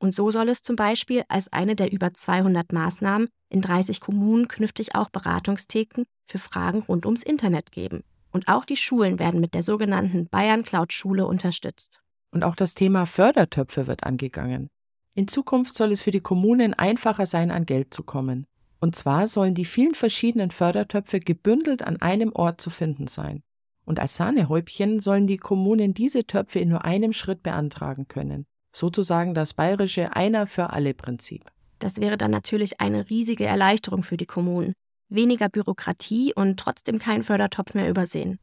Und 0.00 0.14
so 0.14 0.30
soll 0.30 0.48
es 0.48 0.62
zum 0.62 0.76
Beispiel 0.76 1.24
als 1.28 1.52
eine 1.52 1.76
der 1.76 1.92
über 1.92 2.12
200 2.14 2.72
Maßnahmen 2.72 3.28
in 3.50 3.60
30 3.60 4.00
Kommunen 4.00 4.48
künftig 4.48 4.94
auch 4.94 5.10
Beratungstheken 5.10 6.04
für 6.26 6.38
Fragen 6.38 6.80
rund 6.80 7.04
ums 7.04 7.22
Internet 7.22 7.70
geben. 7.70 8.02
Und 8.32 8.48
auch 8.48 8.64
die 8.64 8.76
Schulen 8.76 9.18
werden 9.18 9.40
mit 9.40 9.52
der 9.52 9.62
sogenannten 9.62 10.26
Bayern 10.28 10.62
Cloud 10.62 10.94
Schule 10.94 11.26
unterstützt. 11.26 12.00
Und 12.30 12.44
auch 12.44 12.54
das 12.54 12.74
Thema 12.74 13.04
Fördertöpfe 13.04 13.86
wird 13.86 14.04
angegangen. 14.04 14.70
In 15.14 15.28
Zukunft 15.28 15.74
soll 15.74 15.92
es 15.92 16.00
für 16.00 16.12
die 16.12 16.20
Kommunen 16.20 16.72
einfacher 16.72 17.26
sein, 17.26 17.50
an 17.50 17.66
Geld 17.66 17.92
zu 17.92 18.02
kommen. 18.02 18.46
Und 18.80 18.96
zwar 18.96 19.28
sollen 19.28 19.54
die 19.54 19.66
vielen 19.66 19.94
verschiedenen 19.94 20.50
Fördertöpfe 20.50 21.20
gebündelt 21.20 21.82
an 21.82 22.00
einem 22.00 22.32
Ort 22.32 22.62
zu 22.62 22.70
finden 22.70 23.06
sein. 23.06 23.42
Und 23.84 24.00
als 24.00 24.16
Sahnehäubchen 24.16 25.00
sollen 25.00 25.26
die 25.26 25.36
Kommunen 25.36 25.92
diese 25.92 26.26
Töpfe 26.26 26.60
in 26.60 26.70
nur 26.70 26.84
einem 26.84 27.12
Schritt 27.12 27.42
beantragen 27.42 28.08
können. 28.08 28.46
Sozusagen 28.72 29.34
das 29.34 29.54
bayerische 29.54 30.14
Einer 30.14 30.46
für 30.46 30.70
alle 30.70 30.94
Prinzip. 30.94 31.44
Das 31.78 32.00
wäre 32.00 32.16
dann 32.16 32.30
natürlich 32.30 32.80
eine 32.80 33.08
riesige 33.10 33.44
Erleichterung 33.44 34.02
für 34.02 34.16
die 34.16 34.26
Kommunen. 34.26 34.74
Weniger 35.08 35.48
Bürokratie 35.48 36.32
und 36.34 36.60
trotzdem 36.60 36.98
kein 36.98 37.22
Fördertopf 37.22 37.74
mehr 37.74 37.88
übersehen. 37.88 38.38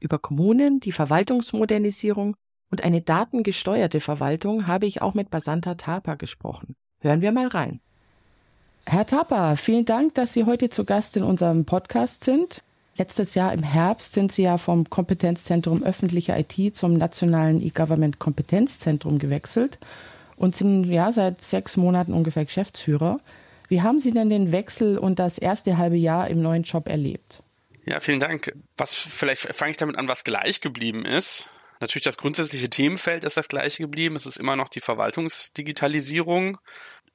Über 0.00 0.18
Kommunen, 0.18 0.80
die 0.80 0.92
Verwaltungsmodernisierung 0.92 2.36
und 2.70 2.84
eine 2.84 3.00
datengesteuerte 3.00 4.00
Verwaltung 4.00 4.66
habe 4.66 4.86
ich 4.86 5.02
auch 5.02 5.14
mit 5.14 5.30
Basanta 5.30 5.74
Tapa 5.74 6.14
gesprochen. 6.14 6.74
Hören 7.00 7.22
wir 7.22 7.32
mal 7.32 7.48
rein. 7.48 7.80
Herr 8.86 9.06
Tapa, 9.06 9.56
vielen 9.56 9.84
Dank, 9.84 10.14
dass 10.14 10.32
Sie 10.32 10.44
heute 10.44 10.68
zu 10.68 10.84
Gast 10.84 11.16
in 11.16 11.22
unserem 11.22 11.64
Podcast 11.64 12.24
sind. 12.24 12.62
Letztes 12.96 13.34
Jahr 13.34 13.52
im 13.52 13.62
Herbst 13.62 14.12
sind 14.12 14.32
Sie 14.32 14.42
ja 14.42 14.58
vom 14.58 14.90
Kompetenzzentrum 14.90 15.82
öffentliche 15.82 16.36
IT 16.36 16.76
zum 16.76 16.94
nationalen 16.94 17.62
E-Government 17.62 18.18
Kompetenzzentrum 18.18 19.18
gewechselt 19.18 19.78
und 20.36 20.56
sind 20.56 20.84
ja 20.84 21.12
seit 21.12 21.42
sechs 21.42 21.76
Monaten 21.76 22.12
ungefähr 22.12 22.44
Geschäftsführer. 22.44 23.20
Wie 23.68 23.82
haben 23.82 24.00
Sie 24.00 24.12
denn 24.12 24.30
den 24.30 24.52
Wechsel 24.52 24.98
und 24.98 25.18
das 25.18 25.38
erste 25.38 25.78
halbe 25.78 25.96
Jahr 25.96 26.28
im 26.28 26.42
neuen 26.42 26.64
Job 26.64 26.88
erlebt? 26.88 27.42
Ja, 27.86 28.00
vielen 28.00 28.20
Dank. 28.20 28.52
Was 28.76 28.94
vielleicht 28.94 29.42
fange 29.54 29.70
ich 29.70 29.76
damit 29.76 29.96
an, 29.96 30.08
was 30.08 30.24
gleich 30.24 30.60
geblieben 30.60 31.04
ist. 31.04 31.48
Natürlich 31.80 32.04
das 32.04 32.18
grundsätzliche 32.18 32.68
Themenfeld 32.68 33.24
ist 33.24 33.38
das 33.38 33.48
gleiche 33.48 33.82
geblieben. 33.82 34.16
Es 34.16 34.26
ist 34.26 34.36
immer 34.36 34.56
noch 34.56 34.68
die 34.68 34.80
Verwaltungsdigitalisierung. 34.80 36.58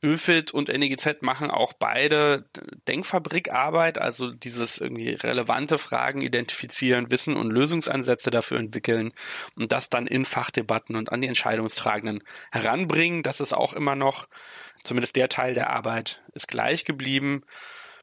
ÖFIT 0.03 0.51
und 0.51 0.67
NEGZ 0.67 1.21
machen 1.21 1.49
auch 1.49 1.73
beide 1.73 2.45
Denkfabrikarbeit, 2.87 3.97
also 3.97 4.31
dieses 4.31 4.77
irgendwie 4.77 5.11
relevante 5.11 5.77
Fragen 5.77 6.21
identifizieren, 6.21 7.09
Wissen 7.11 7.35
und 7.35 7.49
Lösungsansätze 7.49 8.29
dafür 8.29 8.59
entwickeln 8.59 9.11
und 9.55 9.71
das 9.71 9.89
dann 9.89 10.07
in 10.07 10.25
Fachdebatten 10.25 10.95
und 10.95 11.11
an 11.11 11.21
die 11.21 11.27
Entscheidungstragenden 11.27 12.23
heranbringen. 12.51 13.23
Das 13.23 13.41
ist 13.41 13.53
auch 13.53 13.73
immer 13.73 13.95
noch, 13.95 14.27
zumindest 14.83 15.15
der 15.15 15.29
Teil 15.29 15.53
der 15.53 15.69
Arbeit 15.69 16.21
ist 16.33 16.47
gleich 16.47 16.85
geblieben. 16.85 17.43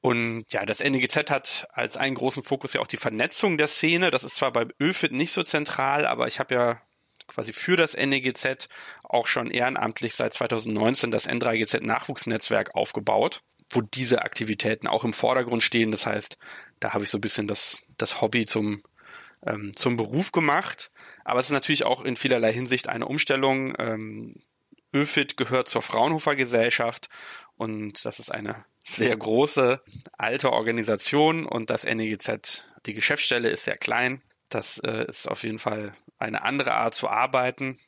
Und 0.00 0.46
ja, 0.48 0.66
das 0.66 0.80
NEGZ 0.80 1.30
hat 1.30 1.68
als 1.72 1.96
einen 1.96 2.16
großen 2.16 2.42
Fokus 2.42 2.72
ja 2.72 2.80
auch 2.80 2.88
die 2.88 2.96
Vernetzung 2.96 3.56
der 3.56 3.68
Szene. 3.68 4.10
Das 4.10 4.24
ist 4.24 4.34
zwar 4.34 4.52
bei 4.52 4.66
ÖFIT 4.80 5.12
nicht 5.12 5.32
so 5.32 5.44
zentral, 5.44 6.06
aber 6.06 6.26
ich 6.26 6.40
habe 6.40 6.54
ja 6.54 6.82
quasi 7.26 7.52
für 7.52 7.76
das 7.76 7.96
NEGZ 7.96 8.68
auch 9.04 9.26
schon 9.26 9.50
ehrenamtlich 9.50 10.14
seit 10.14 10.32
2019 10.34 11.10
das 11.10 11.28
N3GZ 11.28 11.84
Nachwuchsnetzwerk 11.84 12.74
aufgebaut, 12.74 13.42
wo 13.70 13.80
diese 13.80 14.22
Aktivitäten 14.22 14.86
auch 14.86 15.04
im 15.04 15.12
Vordergrund 15.12 15.62
stehen. 15.62 15.90
Das 15.90 16.06
heißt, 16.06 16.38
da 16.80 16.92
habe 16.92 17.04
ich 17.04 17.10
so 17.10 17.18
ein 17.18 17.22
bisschen 17.22 17.46
das, 17.46 17.82
das 17.98 18.20
Hobby 18.20 18.46
zum, 18.46 18.82
ähm, 19.46 19.72
zum 19.74 19.96
Beruf 19.96 20.32
gemacht. 20.32 20.90
Aber 21.24 21.40
es 21.40 21.46
ist 21.46 21.52
natürlich 21.52 21.84
auch 21.84 22.02
in 22.02 22.16
vielerlei 22.16 22.52
Hinsicht 22.52 22.88
eine 22.88 23.06
Umstellung. 23.06 23.74
Ähm, 23.78 24.32
ÖFIT 24.94 25.36
gehört 25.36 25.68
zur 25.68 25.82
Fraunhofer 25.82 26.36
Gesellschaft 26.36 27.08
und 27.56 28.04
das 28.04 28.18
ist 28.18 28.30
eine 28.30 28.64
sehr 28.84 29.16
große, 29.16 29.80
alte 30.18 30.52
Organisation 30.52 31.46
und 31.46 31.70
das 31.70 31.84
NEGZ, 31.84 32.68
die 32.86 32.94
Geschäftsstelle 32.94 33.48
ist 33.48 33.64
sehr 33.64 33.76
klein. 33.76 34.22
Das 34.54 34.78
äh, 34.78 35.06
ist 35.08 35.28
auf 35.28 35.42
jeden 35.42 35.58
Fall 35.58 35.94
eine 36.18 36.42
andere 36.42 36.74
Art 36.74 36.94
zu 36.94 37.08
arbeiten. 37.08 37.78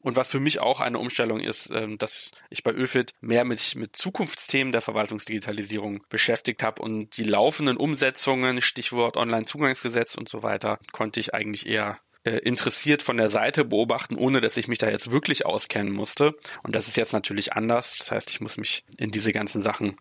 Und 0.00 0.16
was 0.16 0.30
für 0.30 0.40
mich 0.40 0.60
auch 0.60 0.80
eine 0.80 0.98
Umstellung 0.98 1.40
ist, 1.40 1.70
ähm, 1.70 1.98
dass 1.98 2.30
ich 2.50 2.62
bei 2.62 2.72
ÖFIT 2.72 3.12
mehr 3.20 3.44
mit, 3.44 3.74
mit 3.74 3.96
Zukunftsthemen 3.96 4.72
der 4.72 4.80
Verwaltungsdigitalisierung 4.80 6.04
beschäftigt 6.08 6.62
habe 6.62 6.82
und 6.82 7.16
die 7.16 7.24
laufenden 7.24 7.76
Umsetzungen, 7.76 8.62
Stichwort 8.62 9.16
Onlinezugangsgesetz 9.16 10.14
und 10.14 10.28
so 10.28 10.42
weiter, 10.42 10.78
konnte 10.92 11.18
ich 11.18 11.34
eigentlich 11.34 11.66
eher 11.66 11.98
äh, 12.24 12.38
interessiert 12.38 13.02
von 13.02 13.16
der 13.16 13.28
Seite 13.28 13.64
beobachten, 13.64 14.16
ohne 14.16 14.40
dass 14.40 14.56
ich 14.56 14.68
mich 14.68 14.78
da 14.78 14.88
jetzt 14.88 15.10
wirklich 15.10 15.46
auskennen 15.46 15.92
musste. 15.92 16.36
Und 16.62 16.76
das 16.76 16.86
ist 16.86 16.96
jetzt 16.96 17.12
natürlich 17.12 17.54
anders. 17.54 17.98
Das 17.98 18.12
heißt, 18.12 18.30
ich 18.30 18.40
muss 18.40 18.56
mich 18.56 18.84
in 18.98 19.10
diese 19.10 19.32
ganzen 19.32 19.62
Sachen 19.62 19.96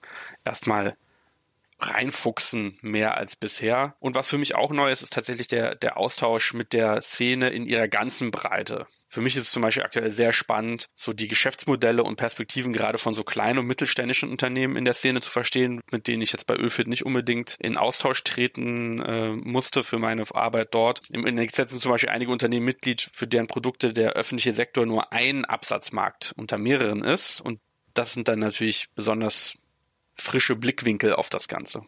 erstmal 0.46 0.96
reinfuchsen 1.80 2.78
mehr 2.82 3.18
als 3.18 3.36
bisher. 3.36 3.96
Und 4.00 4.16
was 4.16 4.30
für 4.30 4.38
mich 4.38 4.56
auch 4.56 4.72
neu 4.72 4.92
ist, 4.92 5.04
ist 5.04 5.14
tatsächlich 5.14 5.48
der, 5.48 5.76
der 5.76 5.98
Austausch 5.98 6.54
mit 6.54 6.74
der 6.74 7.02
Szene 7.02 7.50
in 7.50 7.66
ihrer 7.66 7.88
ganzen 7.88 8.32
Breite. 8.32 8.88
Für 9.10 9.22
mich 9.22 9.36
ist 9.36 9.44
es 9.44 9.52
zum 9.52 9.62
Beispiel 9.62 9.84
aktuell 9.84 10.12
sehr 10.12 10.34
spannend, 10.34 10.90
so 10.96 11.14
die 11.14 11.28
Geschäftsmodelle 11.28 12.04
und 12.04 12.18
Perspektiven 12.18 12.74
gerade 12.74 12.98
von 12.98 13.14
so 13.14 13.24
kleinen 13.24 13.60
und 13.60 13.68
mittelständischen 13.68 14.30
Unternehmen 14.30 14.76
in 14.76 14.86
der 14.86 14.94
Szene 14.94 15.22
zu 15.22 15.30
verstehen, 15.30 15.82
mit 15.92 16.08
denen 16.08 16.22
ich 16.22 16.34
jetzt 16.34 16.48
bei 16.48 16.56
Ölfit 16.56 16.88
nicht 16.88 17.06
unbedingt 17.06 17.56
in 17.60 17.78
Austausch 17.78 18.24
treten 18.24 19.02
äh, 19.02 19.30
musste 19.30 19.84
für 19.84 20.00
meine 20.00 20.26
Arbeit 20.34 20.74
dort. 20.74 21.02
Im 21.12 21.26
Index 21.26 21.56
sind 21.56 21.70
zum 21.70 21.92
Beispiel 21.92 22.10
einige 22.10 22.32
Unternehmen 22.32 22.66
Mitglied, 22.66 23.02
für 23.14 23.28
deren 23.28 23.48
Produkte 23.48 23.94
der 23.94 24.14
öffentliche 24.14 24.52
Sektor 24.52 24.86
nur 24.86 25.14
ein 25.14 25.46
Absatzmarkt 25.46 26.34
unter 26.36 26.58
mehreren 26.58 27.04
ist. 27.04 27.40
Und 27.40 27.60
das 27.94 28.14
sind 28.14 28.28
dann 28.28 28.40
natürlich 28.40 28.90
besonders 28.94 29.54
frische 30.18 30.56
Blickwinkel 30.56 31.14
auf 31.14 31.30
das 31.30 31.48
Ganze. 31.48 31.82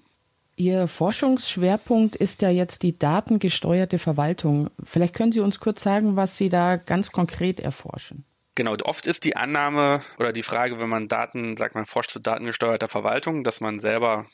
Ihr 0.56 0.88
Forschungsschwerpunkt 0.88 2.18
ist 2.18 2.42
ja 2.42 2.50
jetzt 2.50 2.84
die 2.84 2.98
datengesteuerte 2.98 3.98
Verwaltung. 3.98 4.70
Vielleicht 4.84 5.14
können 5.14 5.32
Sie 5.32 5.40
uns 5.40 5.60
kurz 5.62 5.82
sagen, 5.82 6.18
was 6.18 6.36
Sie 6.36 6.50
da 6.50 6.76
ganz 6.76 7.12
konkret 7.12 7.62
erforschen. 7.62 8.26
Genau, 8.60 8.76
oft 8.84 9.08
ist 9.08 9.24
die 9.24 9.38
Annahme 9.38 10.02
oder 10.18 10.34
die 10.34 10.44
Frage, 10.44 10.82
wenn 10.82 10.90
man 10.90 11.08
Daten, 11.08 11.56
sagt 11.56 11.76
man, 11.76 11.86
forscht 11.86 12.12
zu 12.12 12.20
datengesteuerter 12.20 12.90
Verwaltung, 12.90 13.46
dass 13.46 13.62
man 13.62 13.80
selber 13.80 14.26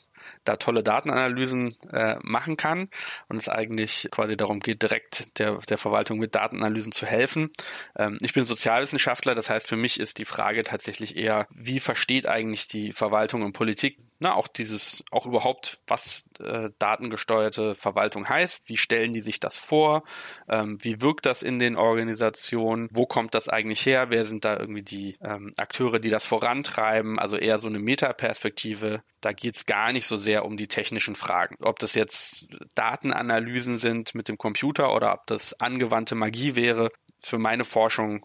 da 0.42 0.56
tolle 0.56 0.82
Datenanalysen 0.82 1.76
äh, 1.92 2.16
machen 2.24 2.56
kann 2.56 2.88
und 3.28 3.36
es 3.36 3.48
eigentlich 3.48 4.08
quasi 4.10 4.36
darum 4.36 4.58
geht, 4.58 4.82
direkt 4.82 5.38
der, 5.38 5.58
der 5.58 5.78
Verwaltung 5.78 6.18
mit 6.18 6.34
Datenanalysen 6.34 6.90
zu 6.90 7.06
helfen. 7.06 7.50
Ähm, 7.96 8.18
ich 8.20 8.32
bin 8.32 8.44
Sozialwissenschaftler, 8.46 9.36
das 9.36 9.48
heißt, 9.48 9.68
für 9.68 9.76
mich 9.76 10.00
ist 10.00 10.18
die 10.18 10.24
Frage 10.24 10.62
tatsächlich 10.62 11.16
eher, 11.16 11.46
wie 11.54 11.78
versteht 11.78 12.26
eigentlich 12.26 12.66
die 12.66 12.92
Verwaltung 12.92 13.42
und 13.42 13.52
Politik 13.52 13.96
na, 14.18 14.34
auch 14.34 14.48
dieses, 14.48 15.04
auch 15.10 15.26
überhaupt, 15.26 15.78
was 15.86 16.28
äh, 16.40 16.70
datengesteuerte 16.78 17.74
Verwaltung 17.74 18.28
heißt, 18.28 18.68
wie 18.68 18.76
stellen 18.76 19.12
die 19.12 19.20
sich 19.20 19.40
das 19.40 19.58
vor, 19.58 20.04
ähm, 20.48 20.78
wie 20.80 21.02
wirkt 21.02 21.26
das 21.26 21.42
in 21.42 21.58
den 21.58 21.76
Organisationen, 21.76 22.88
wo 22.92 23.06
kommt 23.06 23.34
das 23.34 23.48
eigentlich 23.48 23.84
her, 23.84 24.10
wer 24.10 24.24
sind 24.24 24.44
da 24.44 24.58
irgendwie 24.58 24.82
die 24.82 25.16
ähm, 25.20 25.52
Akteure, 25.58 25.98
die 25.98 26.10
das 26.10 26.24
vorantreiben, 26.24 27.18
also 27.18 27.36
eher 27.36 27.58
so 27.58 27.68
eine 27.68 27.78
Metaperspektive. 27.78 29.02
Da 29.20 29.32
geht's 29.32 29.66
gar 29.66 29.92
nicht 29.92 30.06
so 30.06 30.16
sehr 30.16 30.44
um 30.44 30.56
die 30.56 30.68
technischen 30.68 31.14
Fragen. 31.14 31.56
Ob 31.60 31.78
das 31.78 31.94
jetzt 31.94 32.48
Datenanalysen 32.74 33.76
sind 33.78 34.14
mit 34.14 34.28
dem 34.28 34.38
Computer 34.38 34.94
oder 34.94 35.12
ob 35.12 35.26
das 35.26 35.58
angewandte 35.60 36.14
Magie 36.14 36.56
wäre, 36.56 36.88
für 37.20 37.38
meine 37.38 37.64
Forschung 37.64 38.24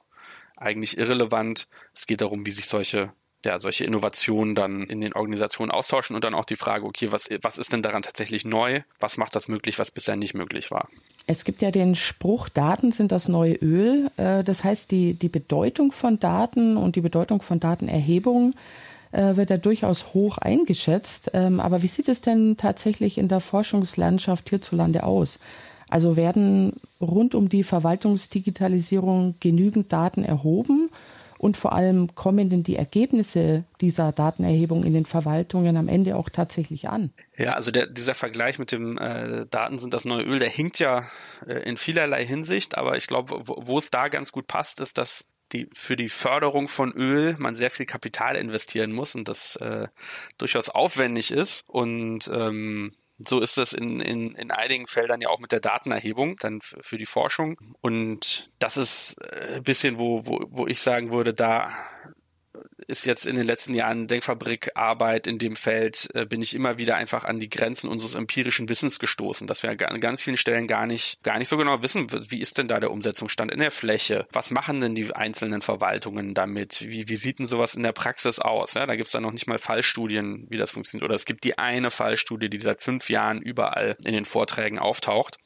eigentlich 0.56 0.98
irrelevant. 0.98 1.68
Es 1.94 2.06
geht 2.06 2.22
darum, 2.22 2.46
wie 2.46 2.52
sich 2.52 2.68
solche 2.68 3.14
ja, 3.46 3.60
solche 3.60 3.86
Innovationen 3.86 4.56
dann 4.56 4.84
in 4.84 5.02
den 5.02 5.14
Organisationen 5.14 5.72
austauschen 5.72 6.16
und 6.16 6.24
dann 6.24 6.34
auch 6.34 6.46
die 6.46 6.56
Frage, 6.56 6.86
okay, 6.86 7.12
was, 7.12 7.30
was 7.42 7.58
ist 7.58 7.74
denn 7.74 7.82
daran 7.82 8.02
tatsächlich 8.02 8.46
neu? 8.46 8.82
Was 9.00 9.18
macht 9.18 9.36
das 9.36 9.48
möglich, 9.48 9.80
was 9.80 9.92
bisher 9.92 10.16
nicht 10.16 10.34
möglich 10.34 10.72
war? 10.72 10.88
Es 11.28 11.44
gibt 11.44 11.62
ja 11.62 11.72
den 11.72 11.96
Spruch, 11.96 12.50
Daten 12.50 12.92
sind 12.92 13.12
das 13.12 13.28
neue 13.28 13.54
Öl. 13.56 14.12
Äh, 14.18 14.44
das 14.44 14.64
heißt, 14.64 14.92
die, 14.92 15.14
die 15.14 15.30
Bedeutung 15.30 15.92
von 15.92 16.20
Daten 16.20 16.78
und 16.78 16.96
die 16.96 17.02
Bedeutung 17.02 17.42
von 17.42 17.60
Datenerhebung 17.60 18.54
äh, 19.12 19.36
wird 19.36 19.50
ja 19.50 19.58
durchaus 19.58 20.14
hoch 20.14 20.38
eingeschätzt. 20.38 21.32
Ähm, 21.34 21.60
aber 21.60 21.82
wie 21.82 21.88
sieht 21.88 22.10
es 22.10 22.22
denn 22.22 22.58
tatsächlich 22.58 23.18
in 23.18 23.28
der 23.28 23.40
Forschungslandschaft 23.40 24.50
hierzulande 24.50 25.04
aus? 25.04 25.38
Also 25.90 26.16
werden 26.16 26.80
rund 27.02 27.36
um 27.36 27.50
die 27.50 27.64
Verwaltungsdigitalisierung 27.64 29.36
genügend 29.40 29.92
Daten 29.92 30.24
erhoben? 30.24 30.90
Und 31.42 31.58
vor 31.58 31.74
allem 31.74 32.14
kommen 32.14 32.52
denn 32.52 32.62
die 32.62 32.76
Ergebnisse 32.76 33.64
dieser 33.82 34.12
Datenerhebung 34.12 34.84
in 34.84 34.94
den 34.94 35.08
Verwaltungen 35.08 35.76
am 35.76 35.88
Ende 35.88 36.16
auch 36.16 36.30
tatsächlich 36.30 36.88
an? 36.88 37.14
Ja, 37.36 37.54
also 37.54 37.72
der, 37.72 37.88
dieser 37.88 38.14
Vergleich 38.14 38.60
mit 38.60 38.72
dem 38.72 39.00
äh, 39.00 39.48
Daten 39.50 39.80
sind 39.80 39.96
das 39.96 40.06
neue 40.06 40.22
Öl, 40.24 40.38
der 40.38 40.50
hinkt 40.50 40.78
ja 40.78 41.04
äh, 41.48 41.68
in 41.68 41.78
vielerlei 41.78 42.24
Hinsicht, 42.24 42.78
aber 42.78 42.96
ich 42.96 43.08
glaube, 43.08 43.42
wo, 43.44 43.80
es 43.80 43.90
da 43.90 44.08
ganz 44.10 44.32
gut 44.32 44.46
passt, 44.46 44.80
ist, 44.82 45.00
dass 45.00 45.26
die, 45.52 45.68
für 45.74 45.96
die 45.96 46.10
Förderung 46.10 46.68
von 46.68 46.92
Öl 46.92 47.36
man 47.40 47.56
sehr 47.56 47.72
viel 47.72 47.88
Kapital 47.88 48.36
investieren 48.36 48.92
muss 48.92 49.16
und 49.16 49.28
das 49.28 49.56
äh, 49.56 49.88
durchaus 50.38 50.70
aufwendig 50.70 51.32
ist. 51.32 51.64
Und 51.66 52.30
ähm, 52.32 52.92
so 53.28 53.42
ist 53.42 53.58
das 53.58 53.74
in, 53.74 54.00
in, 54.00 54.34
in 54.36 54.52
einigen 54.52 54.88
Feldern 54.88 55.22
ja 55.22 55.30
auch 55.30 55.40
mit 55.40 55.52
der 55.52 55.60
Datenerhebung, 55.60 56.36
dann 56.38 56.60
für 56.62 56.98
die 56.98 57.06
Forschung. 57.06 57.58
Und 57.82 58.50
das 58.60 58.78
ist 58.78 59.16
äh, 59.22 59.56
ein 59.56 59.64
bisschen, 59.64 60.00
wo, 60.00 60.26
wo, 60.26 60.46
wo 60.50 60.68
ich 60.68 60.82
sagen 60.82 61.12
würde, 61.12 61.34
da 61.34 61.72
ist 62.92 63.06
jetzt 63.06 63.26
in 63.26 63.36
den 63.36 63.46
letzten 63.46 63.74
Jahren 63.74 64.08
Denkfabrikarbeit 64.08 65.26
in 65.26 65.40
dem 65.40 65.56
Feld, 65.56 66.10
äh, 66.14 66.26
bin 66.26 66.42
ich 66.42 66.54
immer 66.54 66.78
wieder 66.78 66.96
einfach 66.96 67.24
an 67.24 67.40
die 67.40 67.50
Grenzen 67.50 67.90
unseres 67.90 68.14
empirischen 68.14 68.70
Wissens 68.70 69.00
gestoßen, 69.00 69.48
dass 69.48 69.64
wir 69.64 69.72
an 69.72 70.00
ganz 70.02 70.22
vielen 70.22 70.38
Stellen 70.38 70.68
gar 70.68 70.86
nicht, 70.86 71.24
gar 71.24 71.40
nicht 71.40 71.48
so 71.48 71.58
genau 71.58 71.82
wissen, 71.82 72.08
wie 72.30 72.40
ist 72.40 72.58
denn 72.58 72.68
da 72.68 72.80
der 72.80 72.92
Umsetzungsstand 72.92 73.52
in 73.52 73.60
der 73.60 73.72
Fläche? 73.72 74.28
Was 74.32 74.52
machen 74.52 74.82
denn 74.82 74.94
die 74.94 75.16
einzelnen 75.16 75.62
Verwaltungen 75.62 76.34
damit? 76.34 76.82
Wie, 76.82 77.08
wie 77.08 77.16
sieht 77.16 77.40
denn 77.40 77.48
sowas 77.48 77.74
in 77.74 77.84
der 77.84 77.94
Praxis 77.94 78.40
aus? 78.40 78.74
Ja, 78.74 78.86
da 78.86 78.96
gibt 78.96 79.08
es 79.08 79.14
dann 79.14 79.24
noch 79.24 79.32
nicht 79.32 79.48
mal 79.48 79.58
Fallstudien, 79.58 80.46
wie 80.50 80.58
das 80.58 80.72
funktioniert. 80.72 81.06
Oder 81.06 81.16
es 81.16 81.26
gibt 81.26 81.44
die 81.46 81.58
eine 81.58 81.90
Fallstudie, 81.90 82.50
die 82.50 82.60
seit 82.60 82.82
fünf 82.82 83.10
Jahren 83.10 83.42
überall 83.42 83.96
in 84.04 84.14
den 84.14 84.26
Vorträgen 84.26 84.80
auftaucht. 84.80 85.38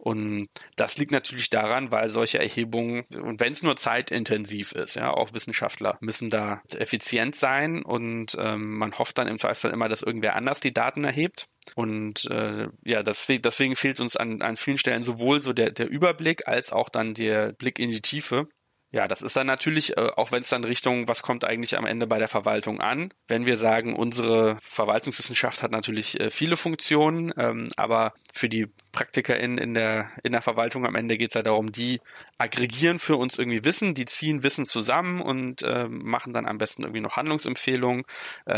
Und 0.00 0.48
das 0.76 0.96
liegt 0.96 1.12
natürlich 1.12 1.50
daran, 1.50 1.90
weil 1.90 2.08
solche 2.08 2.38
Erhebungen, 2.38 3.04
und 3.22 3.38
wenn 3.40 3.52
es 3.52 3.62
nur 3.62 3.76
zeitintensiv 3.76 4.72
ist, 4.72 4.96
ja, 4.96 5.12
auch 5.12 5.34
Wissenschaftler 5.34 5.98
müssen 6.00 6.30
da 6.30 6.62
effizient 6.74 7.36
sein 7.36 7.82
und 7.82 8.34
ähm, 8.40 8.78
man 8.78 8.96
hofft 8.98 9.18
dann 9.18 9.28
im 9.28 9.38
Zweifel 9.38 9.70
immer, 9.70 9.90
dass 9.90 10.02
irgendwer 10.02 10.36
anders 10.36 10.60
die 10.60 10.72
Daten 10.72 11.04
erhebt. 11.04 11.46
Und 11.74 12.24
äh, 12.30 12.68
ja, 12.84 13.02
deswegen, 13.02 13.42
deswegen 13.42 13.76
fehlt 13.76 14.00
uns 14.00 14.16
an, 14.16 14.40
an 14.40 14.56
vielen 14.56 14.78
Stellen 14.78 15.04
sowohl 15.04 15.42
so 15.42 15.52
der, 15.52 15.70
der 15.70 15.88
Überblick 15.88 16.48
als 16.48 16.72
auch 16.72 16.88
dann 16.88 17.12
der 17.12 17.52
Blick 17.52 17.78
in 17.78 17.90
die 17.90 18.00
Tiefe. 18.00 18.48
Ja, 18.92 19.06
das 19.06 19.22
ist 19.22 19.36
dann 19.36 19.46
natürlich, 19.46 19.96
äh, 19.96 20.10
auch 20.16 20.32
wenn 20.32 20.40
es 20.40 20.48
dann 20.48 20.64
Richtung, 20.64 21.06
was 21.06 21.22
kommt 21.22 21.44
eigentlich 21.44 21.78
am 21.78 21.86
Ende 21.86 22.08
bei 22.08 22.18
der 22.18 22.26
Verwaltung 22.26 22.80
an, 22.80 23.14
wenn 23.28 23.46
wir 23.46 23.56
sagen, 23.56 23.94
unsere 23.94 24.58
Verwaltungswissenschaft 24.62 25.62
hat 25.62 25.70
natürlich 25.70 26.18
äh, 26.18 26.30
viele 26.30 26.56
Funktionen, 26.56 27.32
ähm, 27.36 27.68
aber 27.76 28.12
für 28.32 28.48
die 28.48 28.66
PraktikerInnen 28.90 29.58
in 29.58 29.74
der, 29.74 30.10
in 30.24 30.32
der 30.32 30.42
Verwaltung 30.42 30.88
am 30.88 30.96
Ende 30.96 31.18
geht 31.18 31.30
es 31.30 31.34
ja 31.34 31.42
darum, 31.44 31.70
die 31.70 32.00
aggregieren 32.38 32.98
für 32.98 33.14
uns 33.14 33.38
irgendwie 33.38 33.64
Wissen, 33.64 33.94
die 33.94 34.06
ziehen 34.06 34.42
Wissen 34.42 34.66
zusammen 34.66 35.20
und 35.20 35.62
äh, 35.62 35.86
machen 35.86 36.32
dann 36.32 36.46
am 36.46 36.58
besten 36.58 36.82
irgendwie 36.82 37.00
noch 37.00 37.16
Handlungsempfehlungen, 37.16 38.02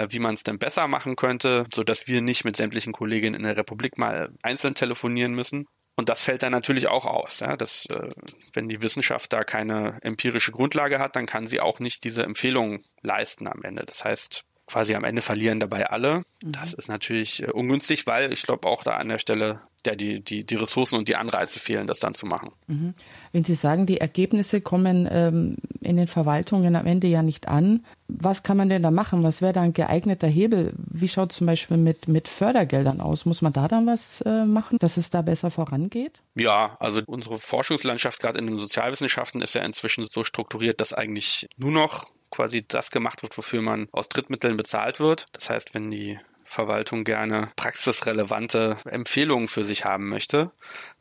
wie 0.09 0.19
man 0.19 0.35
es 0.35 0.43
denn 0.43 0.59
besser 0.59 0.89
machen 0.89 1.17
könnte, 1.17 1.67
so 1.73 1.85
dass 1.85 2.07
wir 2.07 2.23
nicht 2.23 2.45
mit 2.45 2.57
sämtlichen 2.57 2.93
Kolleginnen 2.93 3.35
in 3.35 3.43
der 3.43 3.57
Republik 3.57 3.99
mal 3.99 4.31
einzeln 4.43 4.75
telefonieren 4.75 5.35
müssen. 5.35 5.67
Und 5.95 6.09
das 6.09 6.23
fällt 6.23 6.43
dann 6.43 6.53
natürlich 6.53 6.89
auch 6.89 7.05
aus. 7.05 7.41
Ja, 7.41 7.57
dass, 7.57 7.87
äh, 7.87 8.09
wenn 8.55 8.69
die 8.69 8.83
Wissenschaft 8.83 9.33
da 9.33 9.45
keine 9.45 9.99
empirische 10.03 10.53
Grundlage 10.53 10.99
hat, 10.99 11.17
dann 11.17 11.27
kann 11.27 11.47
sie 11.47 11.61
auch 11.61 11.81
nicht 11.81 12.05
diese 12.05 12.23
Empfehlungen 12.23 12.83
leisten 13.03 13.47
am 13.47 13.63
Ende. 13.63 13.85
Das 13.85 14.05
heißt, 14.05 14.45
quasi 14.73 14.95
am 14.95 15.05
Ende 15.05 15.21
verlieren 15.21 15.61
dabei 15.61 15.91
alle. 15.91 16.23
Mhm. 16.43 16.53
Das 16.53 16.73
ist 16.73 16.89
natürlich 16.89 17.43
äh, 17.43 17.51
ungünstig, 17.51 18.07
weil 18.07 18.33
ich 18.33 18.43
glaube 18.43 18.67
auch 18.69 18.83
da 18.83 18.93
an 18.93 19.11
der 19.11 19.19
Stelle 19.19 19.61
ja, 19.85 19.95
die, 19.95 20.21
die, 20.21 20.45
die 20.45 20.55
Ressourcen 20.55 20.97
und 20.97 21.09
die 21.09 21.17
Anreize 21.17 21.59
fehlen, 21.59 21.87
das 21.87 22.01
dann 22.01 22.15
zu 22.15 22.25
machen. 22.25 22.51
Mhm. 22.69 22.95
Wenn 23.33 23.45
Sie 23.45 23.55
sagen, 23.55 23.85
die 23.85 23.99
Ergebnisse 23.99 24.61
kommen 24.61 25.09
ähm, 25.11 25.57
in 25.81 25.97
den 25.97 26.07
Verwaltungen 26.07 26.77
am 26.77 26.87
Ende 26.87 27.09
ja 27.09 27.23
nicht 27.23 27.49
an, 27.49 27.85
was 28.09 28.43
kann 28.43 28.57
man 28.57 28.69
denn 28.69 28.83
da 28.83 28.91
machen? 28.91 29.23
Was 29.25 29.43
wäre 29.43 29.53
da 29.53 29.63
ein 29.63 29.73
geeigneter 29.73 30.29
Hebel? 30.29 30.73
Wie 30.77 31.09
schaut 31.09 31.33
zum 31.33 31.47
Beispiel 31.47 31.77
mit, 31.77 32.09
mit 32.09 32.29
Fördergeldern 32.29 33.01
aus? 33.01 33.27
Muss 33.27 33.43
man 33.43 33.53
da 33.53 33.69
dann 33.69 33.87
was 33.87 34.21
äh, 34.23 34.45
machen, 34.45 34.79
dass 34.79 34.97
es 34.97 35.11
da 35.11 35.21
besser 35.21 35.51
vorangeht? 35.51 36.23
Ja, 36.35 36.77
also 36.79 37.03
unsere 37.07 37.39
Forschungslandschaft 37.39 38.21
gerade 38.21 38.39
in 38.39 38.47
den 38.47 38.59
Sozialwissenschaften 38.59 39.43
ist 39.43 39.55
ja 39.55 39.63
inzwischen 39.63 40.07
so 40.07 40.25
strukturiert, 40.25 40.81
dass 40.81 40.93
eigentlich 40.93 41.49
nur 41.57 41.73
noch 41.73 42.07
quasi 42.33 42.65
das 42.67 42.91
gemacht 42.91 43.23
wird, 43.23 43.39
wofür 43.39 43.63
man 43.63 43.89
aus 43.93 44.09
Drittmitteln 44.09 44.57
bezahlt 44.57 44.99
wird. 44.99 45.27
Das 45.33 45.51
heißt, 45.51 45.75
wenn 45.75 45.91
die 45.91 46.19
Verwaltung 46.53 47.05
gerne 47.05 47.51
praxisrelevante 47.57 48.77
Empfehlungen 48.85 49.49
für 49.49 49.65
sich 49.65 49.87
haben 49.87 50.11
möchte, 50.11 50.51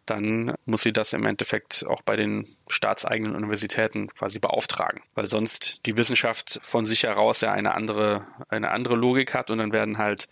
dann 0.06 0.54
muss 0.66 0.84
sie 0.84 0.94
das 0.94 1.12
im 1.12 1.26
Endeffekt 1.26 1.86
auch 1.86 2.02
bei 2.02 2.16
den 2.16 2.48
staatseigenen 2.70 3.36
Universitäten 3.36 4.08
quasi 4.08 4.40
beauftragen, 4.40 5.02
weil 5.14 5.28
sonst 5.28 5.82
die 5.86 5.98
Wissenschaft 5.98 6.60
von 6.64 6.86
sich 6.86 7.04
heraus 7.04 7.42
ja 7.42 7.52
eine 7.52 7.74
andere, 7.74 8.26
eine 8.48 8.72
andere 8.72 8.96
Logik 8.96 9.34
hat 9.34 9.52
und 9.52 9.58
dann 9.58 9.74
werden 9.74 9.98
halt 9.98 10.30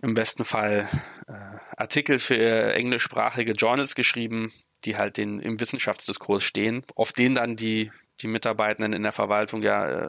im 0.00 0.14
besten 0.14 0.44
Fall 0.44 0.88
äh, 1.26 1.32
Artikel 1.76 2.20
für 2.20 2.72
englischsprachige 2.74 3.52
Journals 3.52 3.96
geschrieben, 3.96 4.52
die 4.84 4.96
halt 4.96 5.16
den, 5.16 5.40
im 5.40 5.58
Wissenschaftsdiskurs 5.58 6.44
stehen, 6.44 6.84
auf 6.94 7.12
denen 7.12 7.34
dann 7.34 7.56
die 7.56 7.90
die 8.20 8.28
Mitarbeitenden 8.28 8.92
in 8.92 9.02
der 9.02 9.12
Verwaltung 9.12 9.62
ja 9.62 10.02
äh, 10.02 10.06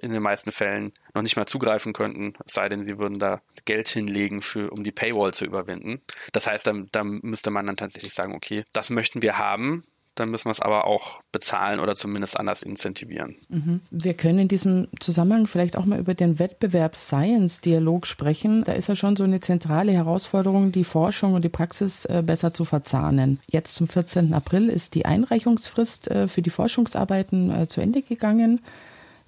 in 0.00 0.12
den 0.12 0.22
meisten 0.22 0.52
Fällen 0.52 0.92
noch 1.14 1.22
nicht 1.22 1.36
mal 1.36 1.46
zugreifen 1.46 1.92
könnten, 1.92 2.34
es 2.44 2.54
sei 2.54 2.68
denn, 2.68 2.86
sie 2.86 2.98
würden 2.98 3.18
da 3.18 3.42
Geld 3.64 3.88
hinlegen, 3.88 4.42
für, 4.42 4.70
um 4.70 4.82
die 4.84 4.92
Paywall 4.92 5.32
zu 5.32 5.44
überwinden. 5.44 6.00
Das 6.32 6.46
heißt, 6.46 6.66
da, 6.66 6.74
da 6.90 7.04
müsste 7.04 7.50
man 7.50 7.66
dann 7.66 7.76
tatsächlich 7.76 8.12
sagen, 8.12 8.34
okay, 8.34 8.64
das 8.72 8.90
möchten 8.90 9.22
wir 9.22 9.38
haben, 9.38 9.84
dann 10.14 10.30
müssen 10.30 10.46
wir 10.46 10.52
es 10.52 10.60
aber 10.60 10.86
auch 10.86 11.22
bezahlen 11.32 11.80
oder 11.80 11.94
zumindest 11.94 12.38
anders 12.38 12.62
incentivieren. 12.62 13.36
Mhm. 13.48 13.80
Wir 13.90 14.14
können 14.14 14.40
in 14.40 14.48
diesem 14.48 14.88
Zusammenhang 15.00 15.46
vielleicht 15.46 15.76
auch 15.76 15.84
mal 15.84 15.98
über 15.98 16.14
den 16.14 16.38
Wettbewerb 16.38 16.96
Science-Dialog 16.96 18.06
sprechen. 18.06 18.64
Da 18.64 18.72
ist 18.72 18.88
ja 18.88 18.96
schon 18.96 19.16
so 19.16 19.24
eine 19.24 19.40
zentrale 19.40 19.92
Herausforderung, 19.92 20.72
die 20.72 20.84
Forschung 20.84 21.34
und 21.34 21.44
die 21.44 21.48
Praxis 21.48 22.04
äh, 22.04 22.22
besser 22.24 22.54
zu 22.54 22.64
verzahnen. 22.64 23.40
Jetzt 23.48 23.74
zum 23.74 23.88
14. 23.88 24.32
April 24.34 24.68
ist 24.68 24.94
die 24.94 25.06
Einreichungsfrist 25.06 26.10
äh, 26.10 26.28
für 26.28 26.42
die 26.42 26.50
Forschungsarbeiten 26.50 27.50
äh, 27.50 27.68
zu 27.68 27.80
Ende 27.80 28.02
gegangen. 28.02 28.60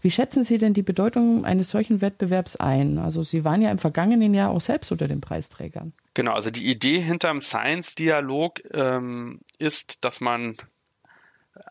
Wie 0.00 0.10
schätzen 0.12 0.44
Sie 0.44 0.58
denn 0.58 0.72
die 0.72 0.82
Bedeutung 0.82 1.44
eines 1.44 1.70
solchen 1.70 2.00
Wettbewerbs 2.00 2.56
ein? 2.56 2.98
Also 2.98 3.24
Sie 3.24 3.44
waren 3.44 3.60
ja 3.60 3.72
im 3.72 3.78
vergangenen 3.78 4.34
Jahr 4.34 4.50
auch 4.50 4.60
selbst 4.60 4.92
unter 4.92 5.08
den 5.08 5.20
Preisträgern. 5.20 5.94
Genau, 6.14 6.32
also 6.32 6.50
die 6.50 6.70
Idee 6.70 7.00
hinterm 7.00 7.42
Science-Dialog 7.42 8.62
ähm, 8.72 9.40
ist, 9.58 10.04
dass 10.04 10.20
man 10.20 10.54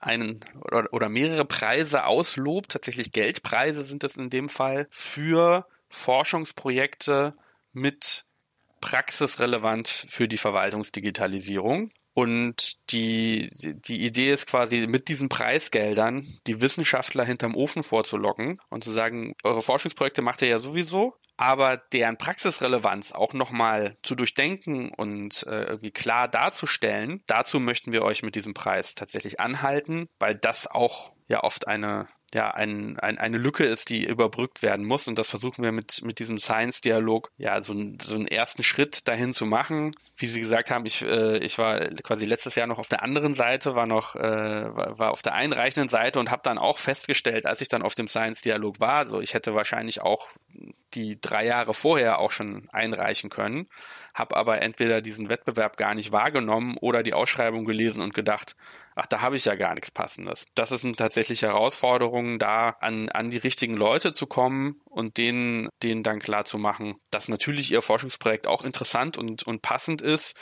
einen 0.01 0.43
oder, 0.61 0.91
oder 0.93 1.09
mehrere 1.09 1.45
Preise 1.45 2.05
auslobt, 2.05 2.71
tatsächlich 2.71 3.11
Geldpreise 3.11 3.85
sind 3.85 4.03
es 4.03 4.17
in 4.17 4.29
dem 4.29 4.49
Fall, 4.49 4.87
für 4.91 5.67
Forschungsprojekte 5.89 7.35
mit 7.71 8.25
praxisrelevant 8.81 9.87
für 9.87 10.27
die 10.27 10.37
Verwaltungsdigitalisierung. 10.37 11.91
Und 12.13 12.77
die, 12.91 13.49
die 13.53 14.05
Idee 14.05 14.31
ist 14.31 14.47
quasi, 14.47 14.87
mit 14.87 15.09
diesen 15.09 15.27
Preisgeldern 15.27 16.25
die 16.47 16.61
Wissenschaftler 16.61 17.25
hinterm 17.25 17.55
Ofen 17.55 17.83
vorzulocken 17.83 18.61
und 18.69 18.85
zu 18.85 18.91
sagen, 18.91 19.35
eure 19.43 19.61
Forschungsprojekte 19.61 20.21
macht 20.21 20.41
ihr 20.41 20.47
ja 20.47 20.59
sowieso, 20.59 21.15
aber 21.37 21.77
deren 21.77 22.17
Praxisrelevanz 22.17 23.11
auch 23.11 23.33
nochmal 23.33 23.97
zu 24.01 24.15
durchdenken 24.15 24.89
und 24.89 25.43
äh, 25.47 25.63
irgendwie 25.63 25.91
klar 25.91 26.27
darzustellen, 26.27 27.23
dazu 27.27 27.59
möchten 27.59 27.91
wir 27.91 28.03
euch 28.03 28.23
mit 28.23 28.35
diesem 28.35 28.53
Preis 28.53 28.95
tatsächlich 28.95 29.39
anhalten, 29.39 30.07
weil 30.19 30.35
das 30.35 30.67
auch 30.67 31.11
ja 31.27 31.43
oft 31.43 31.67
eine 31.67 32.07
ja, 32.35 32.51
ein, 32.51 32.99
ein, 32.99 33.17
eine 33.17 33.37
Lücke 33.37 33.63
ist, 33.63 33.89
die 33.89 34.05
überbrückt 34.05 34.61
werden 34.61 34.85
muss. 34.85 35.07
Und 35.07 35.17
das 35.17 35.29
versuchen 35.29 35.63
wir 35.63 35.71
mit, 35.71 36.01
mit 36.03 36.19
diesem 36.19 36.37
Science-Dialog, 36.37 37.31
ja, 37.37 37.61
so, 37.61 37.73
so 38.01 38.15
einen 38.15 38.27
ersten 38.27 38.61
Schritt 38.61 39.07
dahin 39.07 39.31
zu 39.31 39.45
machen. 39.45 39.91
Wie 40.17 40.27
Sie 40.27 40.41
gesagt 40.41 40.69
haben, 40.69 40.85
ich, 40.85 41.01
äh, 41.01 41.37
ich 41.37 41.57
war 41.57 41.79
quasi 42.03 42.25
letztes 42.25 42.55
Jahr 42.55 42.67
noch 42.67 42.77
auf 42.77 42.89
der 42.89 43.03
anderen 43.03 43.35
Seite, 43.35 43.75
war 43.75 43.85
noch, 43.85 44.15
äh, 44.15 44.65
war 44.75 45.11
auf 45.11 45.21
der 45.21 45.33
einreichenden 45.33 45.87
Seite 45.87 46.19
und 46.19 46.29
habe 46.29 46.41
dann 46.43 46.57
auch 46.57 46.79
festgestellt, 46.79 47.45
als 47.45 47.61
ich 47.61 47.69
dann 47.69 47.83
auf 47.83 47.95
dem 47.95 48.09
Science-Dialog 48.09 48.81
war, 48.81 49.07
so 49.07 49.21
ich 49.21 49.33
hätte 49.33 49.55
wahrscheinlich 49.55 50.01
auch 50.01 50.27
die 50.95 51.19
drei 51.19 51.45
Jahre 51.45 51.73
vorher 51.73 52.19
auch 52.19 52.31
schon 52.31 52.67
einreichen 52.71 53.29
können, 53.29 53.67
habe 54.13 54.35
aber 54.35 54.61
entweder 54.61 55.01
diesen 55.01 55.29
Wettbewerb 55.29 55.77
gar 55.77 55.93
nicht 55.93 56.11
wahrgenommen 56.11 56.77
oder 56.79 57.03
die 57.03 57.13
Ausschreibung 57.13 57.65
gelesen 57.65 58.01
und 58.01 58.13
gedacht, 58.13 58.55
ach, 58.95 59.05
da 59.05 59.21
habe 59.21 59.35
ich 59.35 59.45
ja 59.45 59.55
gar 59.55 59.75
nichts 59.75 59.91
Passendes. 59.91 60.45
Das 60.55 60.71
ist 60.71 60.85
eine 60.85 60.95
tatsächliche 60.95 61.47
Herausforderung, 61.47 62.39
da 62.39 62.69
an, 62.79 63.09
an 63.09 63.29
die 63.29 63.37
richtigen 63.37 63.75
Leute 63.75 64.13
zu 64.13 64.25
kommen 64.25 64.81
und 64.85 65.17
denen, 65.17 65.69
denen 65.83 66.01
dann 66.01 66.19
klar 66.19 66.45
zu 66.45 66.57
machen, 66.57 66.95
dass 67.11 67.27
natürlich 67.27 67.71
ihr 67.71 67.81
Forschungsprojekt 67.81 68.47
auch 68.47 68.63
interessant 68.63 69.17
und, 69.17 69.43
und 69.43 69.61
passend 69.61 70.01
ist 70.01 70.35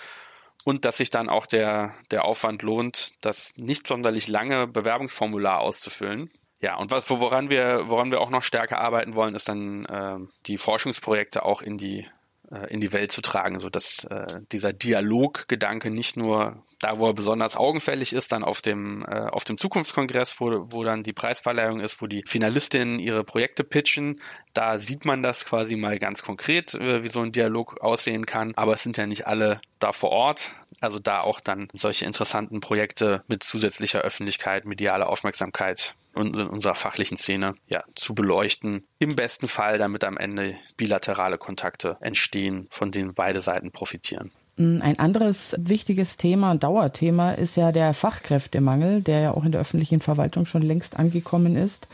und 0.65 0.85
dass 0.85 0.97
sich 0.97 1.09
dann 1.09 1.29
auch 1.29 1.45
der, 1.45 1.93
der 2.11 2.25
Aufwand 2.25 2.61
lohnt, 2.61 3.13
das 3.21 3.53
nicht 3.57 3.87
sonderlich 3.87 4.27
lange 4.27 4.67
Bewerbungsformular 4.67 5.59
auszufüllen. 5.59 6.29
Ja, 6.63 6.77
und 6.77 6.91
was, 6.91 7.09
woran 7.09 7.49
wir, 7.49 7.89
woran 7.89 8.09
wir 8.09 8.21
auch 8.21 8.29
noch 8.29 8.41
stärker 8.41 8.79
arbeiten 8.79 9.15
wollen, 9.15 9.35
ist 9.35 9.49
dann 9.49 9.83
äh, 9.83 10.15
die 10.45 10.57
Forschungsprojekte 10.57 11.43
auch 11.43 11.61
in 11.61 11.77
die 11.77 12.07
äh, 12.49 12.71
in 12.71 12.79
die 12.79 12.93
Welt 12.93 13.11
zu 13.11 13.21
tragen, 13.21 13.59
so 13.59 13.69
dass 13.69 14.05
äh, 14.05 14.25
dieser 14.53 14.71
Dialoggedanke 14.71 15.91
nicht 15.91 16.15
nur 16.15 16.61
da, 16.79 16.99
wo 16.99 17.07
er 17.07 17.13
besonders 17.13 17.57
augenfällig 17.57 18.13
ist, 18.13 18.31
dann 18.31 18.45
auf 18.45 18.61
dem 18.61 19.03
äh, 19.03 19.25
auf 19.27 19.43
dem 19.43 19.57
Zukunftskongress, 19.57 20.39
wo, 20.39 20.65
wo 20.71 20.85
dann 20.85 21.03
die 21.03 21.11
Preisverleihung 21.11 21.81
ist, 21.81 22.01
wo 22.01 22.07
die 22.07 22.23
Finalistinnen 22.25 22.97
ihre 22.97 23.25
Projekte 23.25 23.65
pitchen, 23.65 24.21
da 24.53 24.79
sieht 24.79 25.03
man 25.03 25.21
das 25.21 25.43
quasi 25.43 25.75
mal 25.75 25.99
ganz 25.99 26.23
konkret, 26.23 26.75
äh, 26.75 27.03
wie 27.03 27.09
so 27.09 27.19
ein 27.19 27.33
Dialog 27.33 27.81
aussehen 27.81 28.25
kann. 28.25 28.53
Aber 28.55 28.71
es 28.71 28.83
sind 28.83 28.95
ja 28.95 29.05
nicht 29.05 29.27
alle 29.27 29.59
da 29.79 29.91
vor 29.91 30.11
Ort. 30.11 30.55
Also 30.79 30.97
da 30.97 31.19
auch 31.19 31.41
dann 31.41 31.67
solche 31.73 32.05
interessanten 32.05 32.61
Projekte 32.61 33.21
mit 33.27 33.43
zusätzlicher 33.43 33.99
Öffentlichkeit, 33.99 34.63
medialer 34.63 35.09
Aufmerksamkeit 35.09 35.95
und 36.13 36.35
in 36.35 36.47
unserer 36.47 36.75
fachlichen 36.75 37.17
Szene 37.17 37.55
ja 37.67 37.83
zu 37.95 38.15
beleuchten. 38.15 38.83
Im 38.99 39.15
besten 39.15 39.47
Fall, 39.47 39.77
damit 39.77 40.03
am 40.03 40.17
Ende 40.17 40.55
bilaterale 40.77 41.37
Kontakte 41.37 41.97
entstehen, 42.01 42.67
von 42.69 42.91
denen 42.91 43.13
beide 43.13 43.41
Seiten 43.41 43.71
profitieren. 43.71 44.31
Ein 44.55 44.99
anderes 44.99 45.55
wichtiges 45.57 46.17
Thema 46.17 46.53
Dauerthema 46.55 47.31
ist 47.31 47.55
ja 47.55 47.71
der 47.71 47.95
Fachkräftemangel, 47.95 49.01
der 49.01 49.19
ja 49.19 49.31
auch 49.31 49.45
in 49.45 49.51
der 49.51 49.61
öffentlichen 49.61 49.99
Verwaltung 49.99 50.45
schon 50.45 50.61
längst 50.61 50.99
angekommen 50.99 51.55
ist. 51.55 51.87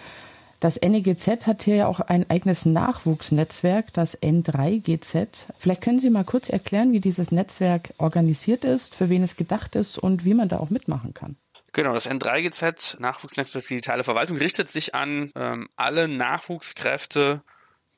Das 0.60 0.82
NEGZ 0.82 1.48
hat 1.48 1.64
hier 1.64 1.76
ja 1.76 1.88
auch 1.88 2.02
ein 2.02 2.30
eigenes 2.30 2.66
Nachwuchsnetzwerk, 2.66 3.94
das 3.94 4.22
N3GZ. 4.22 5.28
Vielleicht 5.58 5.82
können 5.82 6.02
Sie 6.02 6.10
mal 6.10 6.26
kurz 6.26 6.50
erklären, 6.50 6.92
wie 6.92 7.00
dieses 7.00 7.32
Netzwerk 7.32 7.94
organisiert 7.98 8.66
ist, 8.66 8.94
für 8.94 9.08
wen 9.08 9.24
es 9.24 9.38
gedacht 9.38 9.78
ist 9.78 9.98
und 9.98 10.26
wie 10.26 10.34
man 10.34 10.50
da 10.50 10.60
auch 10.60 10.70
mitmachen 10.70 11.14
kann. 11.14 11.38
Genau, 11.74 11.94
das 11.94 12.10
N3GZ, 12.10 13.00
Nachwuchsnetzwerk 13.00 13.68
Digitale 13.68 14.04
Verwaltung, 14.04 14.38
richtet 14.38 14.70
sich 14.70 14.96
an 14.96 15.32
ähm, 15.36 15.70
alle 15.76 16.08
Nachwuchskräfte, 16.08 17.44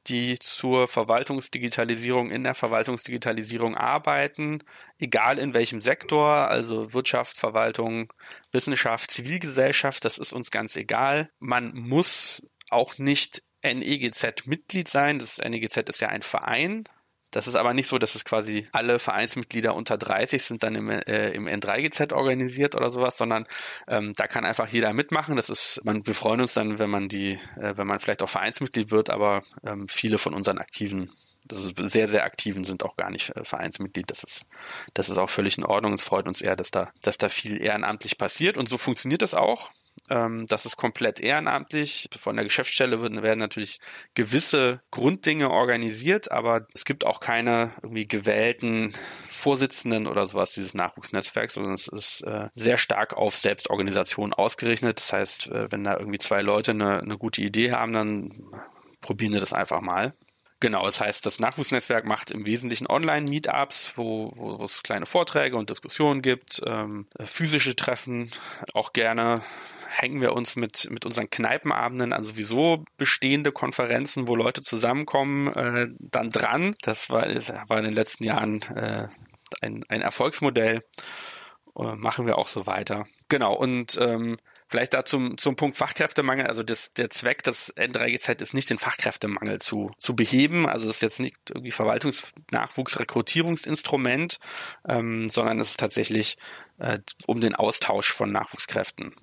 die 0.08 0.40
zur 0.40 0.88
Verwaltungsdigitalisierung 0.88 2.32
in 2.32 2.44
der 2.44 2.56
Verwaltungsdigitalisierung 2.56 3.76
arbeiten, 3.76 4.64
egal 5.00 5.38
in 5.38 5.54
welchem 5.54 5.80
Sektor, 5.80 6.50
also 6.50 6.94
Wirtschaft, 6.94 7.38
Verwaltung, 7.38 8.12
Wissenschaft, 8.52 9.12
Zivilgesellschaft, 9.12 10.04
das 10.04 10.18
ist 10.18 10.34
uns 10.34 10.50
ganz 10.50 10.76
egal. 10.76 11.30
Man 11.40 11.74
muss 11.76 12.44
auch 12.70 12.98
nicht 12.98 13.44
NEGZ-Mitglied 13.64 14.88
sein. 14.88 15.20
Das 15.20 15.38
NEGZ 15.38 15.78
ist 15.90 16.02
ja 16.02 16.08
ein 16.08 16.24
Verein, 16.24 16.84
das 17.32 17.48
ist 17.48 17.56
aber 17.56 17.74
nicht 17.74 17.88
so, 17.88 17.98
dass 17.98 18.16
es 18.16 18.26
quasi 18.26 18.68
alle 18.72 19.00
Vereinsmitglieder 19.00 19.74
unter 19.74 19.98
30 19.98 20.44
sind 20.44 20.64
dann 20.64 20.76
im, 20.76 20.90
äh, 20.90 21.32
im 21.32 21.48
N3GZ 21.48 22.14
organisiert 22.14 22.76
oder 22.76 22.92
sowas, 22.92 23.18
sondern 23.18 23.48
ähm, 23.88 24.14
da 24.16 24.28
kann 24.28 24.46
einfach 24.46 24.68
jeder 24.68 24.94
mitmachen. 24.94 25.36
Das 25.38 25.50
ist, 25.50 25.82
man, 25.84 26.06
wir 26.06 26.14
freuen 26.14 26.42
uns 26.42 26.54
dann, 26.54 26.78
wenn 26.80 26.90
man 26.90 27.10
die, 27.10 27.40
äh, 27.60 27.78
wenn 27.78 27.88
man 27.88 28.00
vielleicht 28.00 28.22
auch 28.22 28.30
Vereinsmitglied 28.30 28.92
wird, 28.92 29.10
aber 29.10 29.42
ähm, 29.66 29.88
viele 29.88 30.18
von 30.18 30.34
unseren 30.34 30.58
aktiven 30.58 31.10
ist 31.52 31.92
sehr, 31.92 32.08
sehr 32.08 32.24
aktiven 32.24 32.64
sind 32.64 32.84
auch 32.84 32.96
gar 32.96 33.10
nicht 33.10 33.36
äh, 33.36 33.44
Vereinsmitglied. 33.44 34.10
Das 34.10 34.24
ist, 34.24 34.46
das 34.94 35.10
ist 35.10 35.18
auch 35.18 35.30
völlig 35.30 35.58
in 35.58 35.66
Ordnung. 35.66 35.94
Es 35.94 36.04
freut 36.04 36.28
uns 36.28 36.42
eher, 36.42 36.56
dass 36.56 36.72
da, 36.72 36.88
dass 37.02 37.18
da 37.18 37.30
viel 37.30 37.62
ehrenamtlich 37.62 38.18
passiert. 38.18 38.58
Und 38.58 38.70
so 38.70 38.78
funktioniert 38.78 39.22
das 39.22 39.34
auch. 39.34 39.72
Ähm, 40.12 40.46
das 40.46 40.66
ist 40.66 40.76
komplett 40.76 41.22
ehrenamtlich. 41.22 42.10
Von 42.18 42.36
der 42.36 42.44
Geschäftsstelle 42.44 43.02
werden, 43.02 43.40
natürlich 43.40 43.80
gewisse 44.14 44.82
Grunddinge 44.92 45.50
organisiert, 45.50 46.32
aber 46.32 46.68
es 46.74 46.84
gibt 46.84 47.06
auch 47.06 47.22
keine 47.22 47.72
irgendwie 47.82 48.08
gewählten 48.08 48.94
Vorsitzenden 49.32 50.08
oder 50.08 50.28
sowas 50.28 50.54
dieses 50.54 50.74
Nachwuchsnetzwerks, 50.74 51.54
sondern 51.54 51.76
es 51.76 51.88
ist 51.88 52.22
äh, 52.24 52.50
sehr 52.54 52.78
stark 52.78 53.14
auf 53.14 53.36
Selbstorganisation 53.36 54.34
ausgerichtet. 54.34 54.98
Das 54.98 55.14
heißt, 55.14 55.48
äh, 55.48 55.72
wenn 55.72 55.86
da 55.86 55.98
irgendwie 55.98 56.18
zwei 56.20 56.42
Leute 56.42 56.72
eine, 56.72 57.00
eine 57.00 57.18
gute 57.18 57.42
Idee 57.42 57.72
haben, 57.72 57.94
dann 57.94 58.34
probieren 59.00 59.32
wir 59.32 59.40
das 59.40 59.54
einfach 59.54 59.80
mal. 59.80 60.14
Genau, 60.60 60.86
das 60.86 61.02
heißt, 61.02 61.26
das 61.26 61.40
Nachwuchsnetzwerk 61.40 62.06
macht 62.06 62.30
im 62.30 62.46
Wesentlichen 62.46 62.86
Online-Meetups, 62.86 63.94
wo, 63.96 64.32
wo, 64.36 64.60
wo 64.60 64.66
es 64.66 64.84
kleine 64.84 65.08
Vorträge 65.08 65.56
und 65.56 65.70
Diskussionen 65.72 66.22
gibt, 66.22 66.62
ähm, 66.68 67.08
physische 67.20 67.76
Treffen, 67.76 68.30
auch 68.74 68.94
gerne 68.94 69.42
hängen 69.92 70.22
wir 70.22 70.34
uns 70.34 70.56
mit, 70.56 70.90
mit 70.90 71.06
unseren 71.06 71.30
Kneipenabenden 71.30 72.14
an 72.14 72.24
sowieso 72.24 72.84
bestehende 72.98 73.52
Konferenzen, 73.52 74.28
wo 74.28 74.36
Leute 74.36 74.62
zusammenkommen, 74.62 75.48
äh, 75.54 75.88
dann 76.00 76.32
dran. 76.32 76.76
Das 76.82 77.10
war, 77.10 77.24
war 77.24 77.78
in 77.78 77.86
den 77.86 77.94
letzten 77.94 78.24
Jahren 78.24 78.62
äh, 78.76 79.08
ein, 79.62 79.84
ein 79.90 80.02
Erfolgsmodell. 80.02 80.82
Äh, 81.78 81.96
machen 81.96 82.26
wir 82.26 82.38
auch 82.38 82.48
so 82.48 82.66
weiter. 82.66 83.06
Genau, 83.30 83.54
und 83.54 83.98
ähm, 84.00 84.38
Vielleicht 84.72 84.94
da 84.94 85.04
zum, 85.04 85.38
zum 85.38 85.58
Punkt 85.58 85.76
Fachkräftemangel. 85.76 86.48
Also 86.48 86.64
das, 86.64 86.94
der 86.94 87.10
Zweck 87.10 87.44
des 87.44 87.76
N3GZ 87.76 88.42
ist 88.42 88.54
nicht 88.54 88.70
den 88.70 88.78
Fachkräftemangel 88.78 89.60
zu, 89.60 89.92
zu 89.98 90.16
beheben. 90.16 90.66
Also 90.66 90.88
das 90.88 90.96
ist 90.96 91.02
jetzt 91.02 91.20
nicht 91.20 91.36
irgendwie 91.50 91.72
Verwaltungsnachwuchsrekrutierungsinstrument, 91.72 94.40
ähm, 94.88 95.28
sondern 95.28 95.60
es 95.60 95.72
ist 95.72 95.80
tatsächlich 95.82 96.38
äh, 96.78 97.00
um 97.28 97.42
den 97.42 97.54
Austausch 97.54 98.14
von 98.14 98.32
Nachwuchskräften 98.32 99.14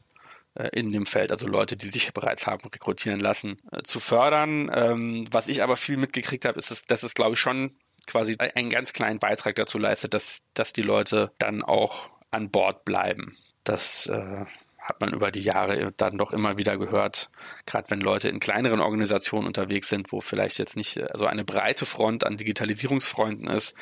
in 0.73 0.93
dem 0.93 1.07
Feld, 1.07 1.33
also 1.33 1.47
Leute, 1.47 1.77
die 1.77 1.89
sich 1.89 2.13
bereits 2.13 2.47
haben 2.47 2.69
rekrutieren 2.69 3.21
lassen, 3.21 3.57
äh, 3.73 3.83
zu 3.83 4.01
fördern. 4.01 4.71
Ähm, 4.75 5.25
was 5.31 5.49
ich 5.49 5.63
aber 5.63 5.77
viel 5.77 5.97
mitgekriegt 5.97 6.45
habe, 6.45 6.59
ist, 6.59 6.71
dass, 6.71 6.85
dass 6.85 7.03
es, 7.03 7.15
glaube 7.15 7.35
ich, 7.35 7.41
schon 7.41 7.77
quasi 8.07 8.37
einen 8.39 8.71
ganz 8.71 8.93
kleinen 8.93 9.19
Beitrag 9.19 9.55
dazu 9.57 9.79
leistet, 9.79 10.15
dass, 10.15 10.41
dass 10.55 10.73
die 10.73 10.83
Leute 10.83 11.33
dann 11.39 11.63
auch 11.63 12.11
an 12.31 12.51
Bord 12.51 12.85
bleiben. 12.85 13.37
Das 13.65 14.07
äh, 14.07 14.45
hat 14.89 15.01
man 15.01 15.13
über 15.13 15.31
die 15.31 15.43
Jahre 15.43 15.93
dann 15.97 16.17
doch 16.17 16.33
immer 16.33 16.57
wieder 16.57 16.79
gehört, 16.79 17.31
gerade 17.67 17.91
wenn 17.91 18.01
Leute 18.01 18.29
in 18.29 18.41
kleineren 18.41 18.81
Organisationen 18.81 19.47
unterwegs 19.47 19.89
sind, 19.89 20.13
wo 20.13 20.21
vielleicht 20.21 20.59
jetzt 20.59 20.77
nicht 20.77 20.99
so 21.15 21.27
eine 21.27 21.45
breite 21.45 21.85
Front 21.85 22.25
an 22.25 22.39
Digitalisierungsfreunden 22.39 23.49
ist, 23.49 23.77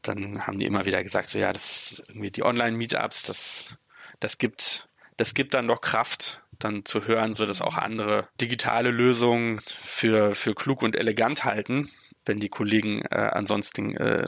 dann 0.00 0.46
haben 0.46 0.58
die 0.58 0.64
immer 0.64 0.86
wieder 0.86 1.02
gesagt, 1.02 1.28
so 1.28 1.38
ja, 1.38 1.52
das 1.52 2.02
irgendwie 2.08 2.30
die 2.30 2.42
Online-Meetups, 2.42 3.24
das, 3.24 3.76
das 4.18 4.38
gibt, 4.38 4.88
das 5.16 5.34
gibt 5.34 5.54
dann 5.54 5.68
doch 5.68 5.80
Kraft, 5.80 6.42
dann 6.58 6.84
zu 6.84 7.06
hören, 7.06 7.32
so 7.32 7.46
dass 7.46 7.60
auch 7.60 7.76
andere 7.76 8.28
digitale 8.40 8.90
Lösungen 8.90 9.60
für, 9.60 10.34
für 10.34 10.54
klug 10.54 10.82
und 10.82 10.96
elegant 10.96 11.44
halten, 11.44 11.88
wenn 12.24 12.38
die 12.38 12.48
Kollegen 12.48 13.02
äh, 13.02 13.30
ansonsten 13.32 13.96
äh, 13.96 14.24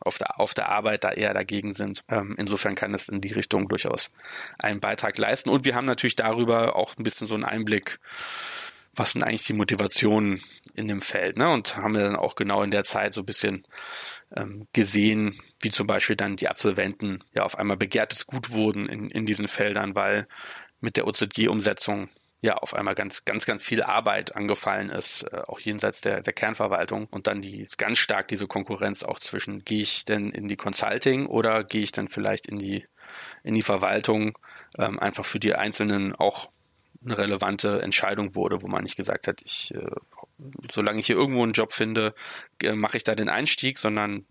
auf 0.00 0.18
der, 0.18 0.40
auf 0.40 0.54
der 0.54 0.68
Arbeit 0.68 1.04
da 1.04 1.10
eher 1.10 1.34
dagegen 1.34 1.74
sind. 1.74 2.04
Ähm, 2.08 2.34
insofern 2.38 2.76
kann 2.76 2.94
es 2.94 3.08
in 3.08 3.20
die 3.20 3.32
Richtung 3.32 3.68
durchaus 3.68 4.12
einen 4.58 4.80
Beitrag 4.80 5.18
leisten. 5.18 5.50
Und 5.50 5.64
wir 5.64 5.74
haben 5.74 5.84
natürlich 5.84 6.16
darüber 6.16 6.76
auch 6.76 6.96
ein 6.96 7.02
bisschen 7.02 7.26
so 7.26 7.34
einen 7.34 7.44
Einblick, 7.44 7.98
was 8.96 9.12
sind 9.12 9.22
eigentlich 9.22 9.44
die 9.44 9.52
Motivationen 9.52 10.40
in 10.74 10.88
dem 10.88 11.02
Feld, 11.02 11.36
ne? 11.36 11.50
Und 11.50 11.76
haben 11.76 11.94
wir 11.94 12.02
dann 12.02 12.16
auch 12.16 12.34
genau 12.34 12.62
in 12.62 12.70
der 12.70 12.84
Zeit 12.84 13.14
so 13.14 13.22
ein 13.22 13.26
bisschen 13.26 13.64
ähm, 14.34 14.66
gesehen, 14.72 15.34
wie 15.60 15.70
zum 15.70 15.86
Beispiel 15.86 16.16
dann 16.16 16.36
die 16.36 16.48
Absolventen 16.48 17.22
ja 17.34 17.44
auf 17.44 17.58
einmal 17.58 17.76
begehrtes 17.76 18.26
Gut 18.26 18.50
wurden 18.50 18.86
in, 18.86 19.10
in 19.10 19.26
diesen 19.26 19.48
Feldern, 19.48 19.94
weil 19.94 20.26
mit 20.80 20.96
der 20.96 21.06
OZG-Umsetzung 21.06 22.08
ja 22.40 22.54
auf 22.54 22.74
einmal 22.74 22.94
ganz, 22.94 23.24
ganz, 23.24 23.46
ganz 23.46 23.62
viel 23.62 23.82
Arbeit 23.82 24.36
angefallen 24.36 24.88
ist, 24.88 25.22
äh, 25.24 25.42
auch 25.46 25.58
jenseits 25.58 26.00
der, 26.00 26.22
der 26.22 26.32
Kernverwaltung 26.32 27.06
und 27.10 27.26
dann 27.26 27.42
die 27.42 27.66
ganz 27.76 27.98
stark 27.98 28.28
diese 28.28 28.46
Konkurrenz 28.46 29.02
auch 29.02 29.18
zwischen, 29.18 29.64
gehe 29.64 29.82
ich 29.82 30.04
denn 30.04 30.30
in 30.30 30.48
die 30.48 30.56
Consulting 30.56 31.26
oder 31.26 31.64
gehe 31.64 31.82
ich 31.82 31.92
dann 31.92 32.08
vielleicht 32.08 32.46
in 32.46 32.58
die, 32.58 32.84
in 33.42 33.54
die 33.54 33.62
Verwaltung, 33.62 34.38
ähm, 34.78 34.98
einfach 34.98 35.24
für 35.24 35.40
die 35.40 35.54
Einzelnen 35.54 36.14
auch 36.14 36.50
eine 37.06 37.18
relevante 37.18 37.80
Entscheidung 37.80 38.34
wurde, 38.34 38.62
wo 38.62 38.68
man 38.68 38.82
nicht 38.82 38.96
gesagt 38.96 39.26
hat, 39.26 39.40
ich, 39.44 39.74
äh, 39.74 39.86
solange 40.70 41.00
ich 41.00 41.06
hier 41.06 41.16
irgendwo 41.16 41.42
einen 41.42 41.52
Job 41.52 41.72
finde, 41.72 42.14
äh, 42.62 42.72
mache 42.72 42.98
ich 42.98 43.04
da 43.04 43.14
den 43.14 43.28
Einstieg, 43.28 43.78
sondern 43.78 44.26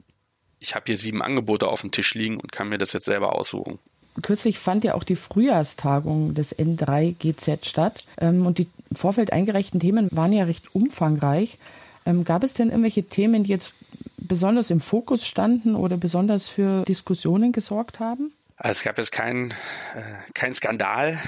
ich 0.60 0.76
habe 0.76 0.86
hier 0.88 0.98
sieben 0.98 1.22
Angebote 1.22 1.68
auf 1.68 1.82
dem 1.82 1.92
Tisch 1.92 2.14
liegen 2.14 2.38
und 2.38 2.52
kann 2.52 2.70
mir 2.70 2.78
das 2.78 2.94
jetzt 2.94 3.06
selber 3.06 3.36
aussuchen 3.36 3.80
kürzlich 4.22 4.60
fand 4.60 4.84
ja 4.84 4.94
auch 4.96 5.04
die 5.04 5.16
Frühjahrstagung 5.16 6.34
des 6.34 6.58
N3GZ 6.58 7.66
statt 7.66 8.06
ähm, 8.20 8.46
und 8.46 8.58
die 8.58 8.68
Vorfeld 8.94 9.34
eingereichten 9.34 9.80
Themen 9.80 10.10
waren 10.12 10.34
ja 10.34 10.46
recht 10.46 10.74
umfangreich. 10.74 11.58
Ähm, 12.06 12.24
gab 12.24 12.44
es 12.44 12.54
denn 12.54 12.70
irgendwelche 12.70 13.04
Themen, 13.04 13.44
die 13.44 13.50
jetzt 13.50 13.74
besonders 14.18 14.70
im 14.70 14.80
Fokus 14.80 15.26
standen 15.26 15.76
oder 15.76 15.98
besonders 15.98 16.48
für 16.48 16.84
Diskussionen 16.86 17.52
gesorgt 17.52 18.00
haben? 18.00 18.32
Also 18.58 18.78
es 18.78 18.84
gab 18.84 18.98
jetzt 18.98 19.12
keinen 19.12 19.52
äh, 19.52 20.32
kein 20.34 20.54
Skandal 20.54 21.20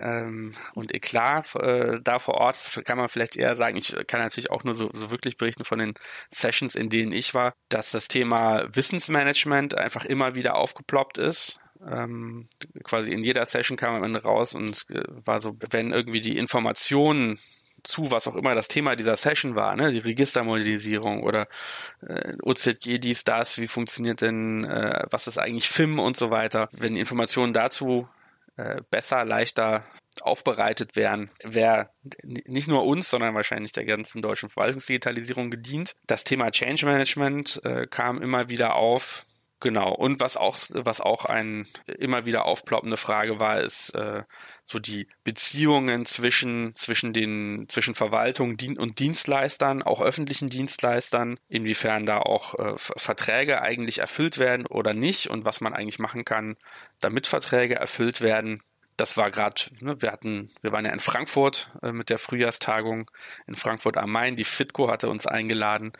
ähm, 0.00 0.54
und 0.74 0.94
Eklat 0.94 1.54
äh, 1.56 2.00
da 2.02 2.18
vor 2.18 2.34
Ort. 2.34 2.56
Das 2.56 2.84
kann 2.84 2.96
man 2.96 3.08
vielleicht 3.08 3.36
eher 3.36 3.54
sagen. 3.56 3.76
Ich 3.76 3.94
kann 4.08 4.20
natürlich 4.20 4.50
auch 4.50 4.64
nur 4.64 4.74
so, 4.74 4.90
so 4.92 5.10
wirklich 5.10 5.36
berichten 5.36 5.64
von 5.64 5.78
den 5.78 5.94
Sessions, 6.30 6.74
in 6.74 6.88
denen 6.88 7.12
ich 7.12 7.34
war, 7.34 7.52
dass 7.68 7.90
das 7.90 8.08
Thema 8.08 8.64
Wissensmanagement 8.74 9.76
einfach 9.76 10.06
immer 10.06 10.34
wieder 10.34 10.54
aufgeploppt 10.54 11.18
ist. 11.18 11.58
Ähm, 11.86 12.48
quasi 12.82 13.10
in 13.10 13.22
jeder 13.22 13.44
Session 13.46 13.76
kam 13.76 14.00
man 14.00 14.16
raus 14.16 14.54
und 14.54 14.86
äh, 14.90 15.02
war 15.08 15.40
so, 15.40 15.56
wenn 15.70 15.92
irgendwie 15.92 16.20
die 16.20 16.38
Informationen 16.38 17.38
zu, 17.82 18.10
was 18.10 18.26
auch 18.26 18.36
immer 18.36 18.54
das 18.54 18.68
Thema 18.68 18.96
dieser 18.96 19.16
Session 19.16 19.54
war, 19.54 19.76
ne, 19.76 19.92
die 19.92 19.98
Registermodellisierung 19.98 21.22
oder 21.22 21.48
äh, 22.06 22.34
OZG, 22.42 22.98
dies, 22.98 23.24
das, 23.24 23.58
wie 23.58 23.68
funktioniert 23.68 24.20
denn, 24.20 24.64
äh, 24.64 25.04
was 25.10 25.26
ist 25.26 25.38
eigentlich 25.38 25.68
FIM 25.68 25.98
und 25.98 26.16
so 26.16 26.30
weiter. 26.30 26.68
Wenn 26.72 26.94
die 26.94 27.00
Informationen 27.00 27.52
dazu 27.52 28.08
äh, 28.56 28.82
besser, 28.90 29.24
leichter 29.24 29.84
aufbereitet 30.22 30.96
wären, 30.96 31.30
wäre 31.42 31.90
nicht 32.22 32.68
nur 32.68 32.84
uns, 32.84 33.08
sondern 33.08 33.34
wahrscheinlich 33.34 33.72
der 33.72 33.84
ganzen 33.84 34.22
deutschen 34.22 34.48
Verwaltungsdigitalisierung 34.48 35.50
gedient. 35.50 35.94
Das 36.06 36.24
Thema 36.24 36.50
Change 36.50 36.86
Management 36.86 37.60
äh, 37.64 37.86
kam 37.86 38.20
immer 38.20 38.48
wieder 38.48 38.74
auf. 38.74 39.24
Genau. 39.60 39.92
Und 39.92 40.20
was 40.20 40.38
auch, 40.38 40.56
was 40.70 41.02
auch 41.02 41.26
ein 41.26 41.66
immer 41.86 42.24
wieder 42.24 42.46
aufploppende 42.46 42.96
Frage 42.96 43.38
war, 43.40 43.60
ist 43.60 43.90
äh, 43.94 44.22
so 44.64 44.78
die 44.78 45.06
Beziehungen 45.22 46.06
zwischen 46.06 46.74
zwischen 46.74 47.12
den 47.12 47.66
zwischen 47.68 47.94
Verwaltung 47.94 48.56
und 48.78 48.98
Dienstleistern, 48.98 49.82
auch 49.82 50.00
öffentlichen 50.00 50.48
Dienstleistern, 50.48 51.38
inwiefern 51.48 52.06
da 52.06 52.18
auch 52.20 52.54
äh, 52.58 52.74
Verträge 52.76 53.60
eigentlich 53.60 53.98
erfüllt 53.98 54.38
werden 54.38 54.66
oder 54.66 54.94
nicht 54.94 55.28
und 55.28 55.44
was 55.44 55.60
man 55.60 55.74
eigentlich 55.74 55.98
machen 55.98 56.24
kann, 56.24 56.56
damit 57.00 57.26
Verträge 57.26 57.74
erfüllt 57.74 58.22
werden 58.22 58.62
das 59.00 59.16
war 59.16 59.30
gerade, 59.30 59.62
ne, 59.80 60.00
wir 60.02 60.12
hatten, 60.12 60.50
wir 60.60 60.72
waren 60.72 60.84
ja 60.84 60.92
in 60.92 61.00
Frankfurt 61.00 61.72
äh, 61.82 61.92
mit 61.92 62.10
der 62.10 62.18
Frühjahrstagung 62.18 63.10
in 63.46 63.56
Frankfurt 63.56 63.96
am 63.96 64.12
Main. 64.12 64.36
Die 64.36 64.44
Fitco 64.44 64.90
hatte 64.90 65.08
uns 65.08 65.26
eingeladen 65.26 65.92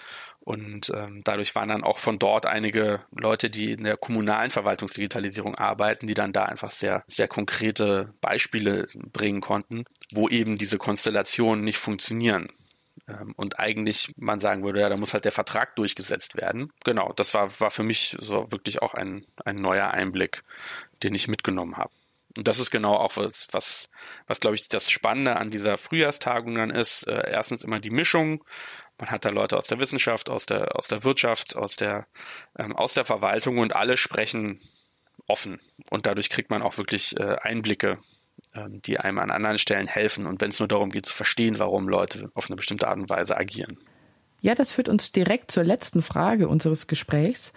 und 0.50 0.90
ähm, 0.92 1.22
dadurch 1.22 1.54
waren 1.54 1.68
dann 1.68 1.84
auch 1.84 1.98
von 1.98 2.18
dort 2.18 2.44
einige 2.44 3.04
Leute, 3.12 3.50
die 3.50 3.70
in 3.70 3.84
der 3.84 3.96
kommunalen 3.96 4.50
Verwaltungsdigitalisierung 4.50 5.54
arbeiten, 5.54 6.08
die 6.08 6.14
dann 6.14 6.32
da 6.32 6.42
einfach 6.42 6.72
sehr, 6.72 7.04
sehr 7.06 7.28
konkrete 7.28 8.12
Beispiele 8.20 8.88
bringen 9.12 9.40
konnten, 9.40 9.84
wo 10.10 10.28
eben 10.28 10.56
diese 10.56 10.76
Konstellationen 10.76 11.64
nicht 11.64 11.78
funktionieren. 11.78 12.48
Ähm, 13.06 13.32
und 13.36 13.60
eigentlich 13.60 14.12
man 14.16 14.40
sagen 14.40 14.64
würde, 14.64 14.80
ja, 14.80 14.88
da 14.88 14.96
muss 14.96 15.14
halt 15.14 15.24
der 15.24 15.30
Vertrag 15.30 15.76
durchgesetzt 15.76 16.36
werden. 16.36 16.72
Genau, 16.84 17.12
das 17.12 17.32
war, 17.32 17.60
war 17.60 17.70
für 17.70 17.84
mich 17.84 18.16
so 18.18 18.50
wirklich 18.50 18.82
auch 18.82 18.94
ein, 18.94 19.24
ein 19.44 19.54
neuer 19.54 19.92
Einblick, 19.92 20.42
den 21.04 21.14
ich 21.14 21.28
mitgenommen 21.28 21.76
habe. 21.76 21.92
Und 22.36 22.46
das 22.46 22.58
ist 22.58 22.70
genau 22.70 22.94
auch 22.94 23.16
was, 23.16 23.48
was, 23.52 23.88
was 24.26 24.40
glaube 24.40 24.56
ich, 24.56 24.68
das 24.68 24.90
Spannende 24.90 25.36
an 25.36 25.50
dieser 25.50 25.78
Frühjahrstagung 25.78 26.54
dann 26.54 26.70
ist. 26.70 27.06
Äh, 27.08 27.30
erstens 27.30 27.64
immer 27.64 27.80
die 27.80 27.90
Mischung. 27.90 28.44
Man 28.98 29.10
hat 29.10 29.24
da 29.24 29.30
Leute 29.30 29.56
aus 29.56 29.66
der 29.66 29.78
Wissenschaft, 29.78 30.30
aus 30.30 30.46
der, 30.46 30.76
aus 30.76 30.88
der 30.88 31.04
Wirtschaft, 31.04 31.56
aus 31.56 31.76
der, 31.76 32.06
ähm, 32.58 32.76
aus 32.76 32.94
der 32.94 33.04
Verwaltung 33.04 33.58
und 33.58 33.74
alle 33.74 33.96
sprechen 33.96 34.60
offen. 35.26 35.58
Und 35.90 36.06
dadurch 36.06 36.30
kriegt 36.30 36.50
man 36.50 36.62
auch 36.62 36.76
wirklich 36.76 37.18
äh, 37.18 37.36
Einblicke, 37.40 37.98
ähm, 38.54 38.82
die 38.82 38.98
einem 38.98 39.18
an 39.18 39.30
anderen 39.30 39.58
Stellen 39.58 39.86
helfen. 39.86 40.26
Und 40.26 40.40
wenn 40.40 40.50
es 40.50 40.58
nur 40.58 40.68
darum 40.68 40.90
geht 40.90 41.06
zu 41.06 41.14
verstehen, 41.14 41.58
warum 41.58 41.88
Leute 41.88 42.30
auf 42.34 42.48
eine 42.48 42.56
bestimmte 42.56 42.88
Art 42.88 42.98
und 42.98 43.10
Weise 43.10 43.36
agieren. 43.36 43.78
Ja, 44.40 44.54
das 44.54 44.72
führt 44.72 44.88
uns 44.88 45.12
direkt 45.12 45.50
zur 45.50 45.64
letzten 45.64 46.02
Frage 46.02 46.48
unseres 46.48 46.86
Gesprächs. 46.86 47.52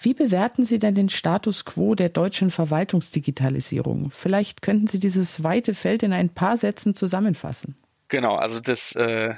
Wie 0.00 0.14
bewerten 0.14 0.64
Sie 0.64 0.78
denn 0.78 0.94
den 0.94 1.08
Status 1.08 1.64
quo 1.64 1.94
der 1.96 2.08
deutschen 2.08 2.50
Verwaltungsdigitalisierung? 2.50 4.10
Vielleicht 4.10 4.62
könnten 4.62 4.86
Sie 4.86 5.00
dieses 5.00 5.42
weite 5.42 5.74
Feld 5.74 6.04
in 6.04 6.12
ein 6.12 6.28
paar 6.28 6.56
Sätzen 6.56 6.94
zusammenfassen. 6.94 7.76
Genau, 8.06 8.36
also 8.36 8.60
das, 8.60 8.94
äh, 8.94 9.34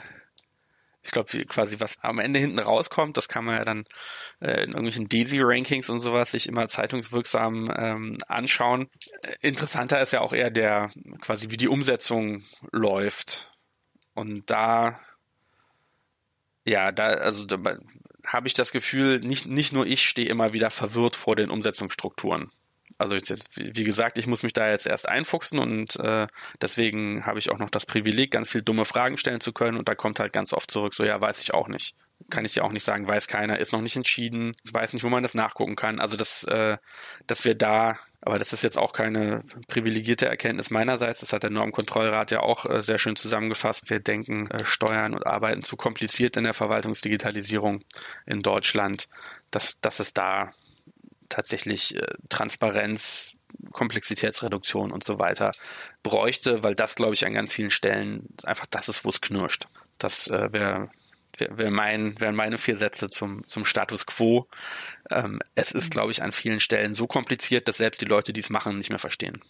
ich 1.02 1.12
glaube, 1.12 1.30
quasi 1.46 1.80
was 1.80 1.98
am 2.02 2.18
Ende 2.18 2.38
hinten 2.38 2.58
rauskommt, 2.58 3.16
das 3.16 3.28
kann 3.28 3.46
man 3.46 3.56
ja 3.56 3.64
dann 3.64 3.84
äh, 4.40 4.64
in 4.64 4.70
irgendwelchen 4.70 5.08
DESI-Rankings 5.08 5.88
und 5.88 6.00
sowas 6.00 6.32
sich 6.32 6.46
immer 6.46 6.68
zeitungswirksam 6.68 7.72
ähm, 7.74 8.18
anschauen. 8.28 8.88
Interessanter 9.40 10.02
ist 10.02 10.12
ja 10.12 10.20
auch 10.20 10.34
eher 10.34 10.50
der, 10.50 10.90
quasi 11.22 11.50
wie 11.50 11.56
die 11.56 11.68
Umsetzung 11.68 12.42
läuft. 12.70 13.50
Und 14.14 14.50
da, 14.50 15.00
ja, 16.66 16.92
da, 16.92 17.06
also 17.06 17.46
habe 18.26 18.46
ich 18.46 18.54
das 18.54 18.72
Gefühl, 18.72 19.20
nicht, 19.20 19.46
nicht 19.46 19.72
nur 19.72 19.86
ich 19.86 20.04
stehe 20.04 20.28
immer 20.28 20.52
wieder 20.52 20.70
verwirrt 20.70 21.16
vor 21.16 21.36
den 21.36 21.50
Umsetzungsstrukturen. 21.50 22.50
Also 22.98 23.14
ich, 23.14 23.22
wie 23.56 23.84
gesagt, 23.84 24.18
ich 24.18 24.26
muss 24.26 24.42
mich 24.42 24.52
da 24.52 24.68
jetzt 24.68 24.86
erst 24.86 25.08
einfuchsen 25.08 25.58
und 25.58 25.96
äh, 25.96 26.26
deswegen 26.60 27.24
habe 27.24 27.38
ich 27.38 27.50
auch 27.50 27.58
noch 27.58 27.70
das 27.70 27.86
Privileg, 27.86 28.30
ganz 28.30 28.50
viel 28.50 28.60
dumme 28.60 28.84
Fragen 28.84 29.16
stellen 29.16 29.40
zu 29.40 29.54
können 29.54 29.78
und 29.78 29.88
da 29.88 29.94
kommt 29.94 30.20
halt 30.20 30.34
ganz 30.34 30.52
oft 30.52 30.70
zurück, 30.70 30.92
so 30.92 31.02
ja, 31.04 31.18
weiß 31.18 31.40
ich 31.40 31.54
auch 31.54 31.68
nicht. 31.68 31.94
Kann 32.28 32.44
ich 32.44 32.54
ja 32.54 32.62
auch 32.62 32.72
nicht 32.72 32.84
sagen, 32.84 33.08
weiß 33.08 33.26
keiner, 33.26 33.58
ist 33.58 33.72
noch 33.72 33.80
nicht 33.80 33.96
entschieden, 33.96 34.54
weiß 34.70 34.92
nicht, 34.92 35.02
wo 35.02 35.08
man 35.08 35.22
das 35.22 35.32
nachgucken 35.32 35.76
kann. 35.76 35.98
Also 35.98 36.16
dass, 36.16 36.44
äh, 36.44 36.76
dass 37.26 37.46
wir 37.46 37.54
da, 37.54 37.98
aber 38.22 38.38
das 38.38 38.52
ist 38.52 38.62
jetzt 38.62 38.78
auch 38.78 38.92
keine 38.92 39.42
privilegierte 39.68 40.26
Erkenntnis 40.26 40.70
meinerseits, 40.70 41.20
das 41.20 41.32
hat 41.32 41.42
der 41.42 41.50
Normkontrollrat 41.50 42.30
ja 42.30 42.40
auch 42.40 42.66
äh, 42.66 42.82
sehr 42.82 42.98
schön 42.98 43.16
zusammengefasst. 43.16 43.88
Wir 43.88 44.00
denken, 44.00 44.50
äh, 44.50 44.64
Steuern 44.64 45.14
und 45.14 45.26
Arbeiten 45.26 45.62
zu 45.62 45.76
kompliziert 45.76 46.36
in 46.36 46.44
der 46.44 46.54
Verwaltungsdigitalisierung 46.54 47.82
in 48.26 48.42
Deutschland, 48.42 49.08
dass, 49.50 49.80
dass 49.80 50.00
es 50.00 50.12
da 50.12 50.50
tatsächlich 51.30 51.96
äh, 51.96 52.06
Transparenz, 52.28 53.32
Komplexitätsreduktion 53.72 54.92
und 54.92 55.02
so 55.02 55.18
weiter 55.18 55.50
bräuchte, 56.02 56.62
weil 56.62 56.74
das, 56.74 56.94
glaube 56.94 57.14
ich, 57.14 57.26
an 57.26 57.32
ganz 57.34 57.52
vielen 57.52 57.70
Stellen 57.70 58.28
einfach 58.44 58.66
das 58.66 58.88
ist, 58.88 59.04
wo 59.04 59.08
es 59.08 59.20
knirscht. 59.20 59.66
Das 59.98 60.28
äh, 60.28 60.48
wäre 61.36 61.50
wär, 61.50 61.58
wär 61.58 61.70
mein, 61.70 62.20
wären 62.20 62.34
meine 62.34 62.58
vier 62.58 62.76
Sätze 62.76 63.08
zum, 63.08 63.46
zum 63.46 63.64
Status 63.64 64.06
quo. 64.06 64.46
Ähm, 65.10 65.40
es 65.54 65.72
ist, 65.72 65.90
glaube 65.90 66.12
ich, 66.12 66.22
an 66.22 66.32
vielen 66.32 66.60
Stellen 66.60 66.94
so 66.94 67.06
kompliziert, 67.06 67.68
dass 67.68 67.78
selbst 67.78 68.00
die 68.00 68.06
Leute, 68.06 68.32
die 68.32 68.40
es 68.40 68.50
machen, 68.50 68.78
nicht 68.78 68.90
mehr 68.90 68.98
verstehen. 68.98 69.40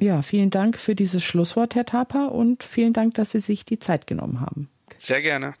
Ja, 0.00 0.22
vielen 0.22 0.50
Dank 0.50 0.78
für 0.78 0.94
dieses 0.94 1.22
Schlusswort, 1.22 1.74
Herr 1.74 1.86
Tapa, 1.86 2.26
und 2.26 2.64
vielen 2.64 2.92
Dank, 2.92 3.14
dass 3.14 3.32
Sie 3.32 3.40
sich 3.40 3.64
die 3.64 3.78
Zeit 3.78 4.06
genommen 4.06 4.40
haben. 4.40 4.68
Sehr 4.98 5.22
gerne. 5.22 5.54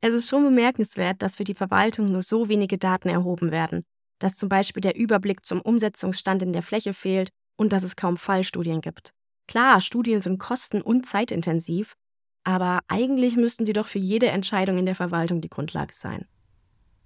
Es 0.00 0.14
ist 0.14 0.28
schon 0.28 0.44
bemerkenswert, 0.44 1.20
dass 1.22 1.36
für 1.36 1.44
die 1.44 1.54
Verwaltung 1.54 2.12
nur 2.12 2.22
so 2.22 2.48
wenige 2.48 2.78
Daten 2.78 3.08
erhoben 3.08 3.50
werden 3.50 3.84
dass 4.20 4.36
zum 4.36 4.48
Beispiel 4.48 4.82
der 4.82 4.94
Überblick 4.94 5.44
zum 5.44 5.60
Umsetzungsstand 5.60 6.42
in 6.42 6.52
der 6.52 6.62
Fläche 6.62 6.94
fehlt 6.94 7.30
und 7.56 7.72
dass 7.72 7.82
es 7.82 7.96
kaum 7.96 8.16
Fallstudien 8.16 8.80
gibt. 8.80 9.12
Klar, 9.48 9.80
Studien 9.80 10.20
sind 10.22 10.38
kosten- 10.38 10.82
und 10.82 11.04
zeitintensiv, 11.06 11.96
aber 12.44 12.80
eigentlich 12.88 13.36
müssten 13.36 13.66
sie 13.66 13.72
doch 13.72 13.86
für 13.86 13.98
jede 13.98 14.28
Entscheidung 14.28 14.78
in 14.78 14.86
der 14.86 14.94
Verwaltung 14.94 15.40
die 15.40 15.48
Grundlage 15.48 15.94
sein. 15.94 16.26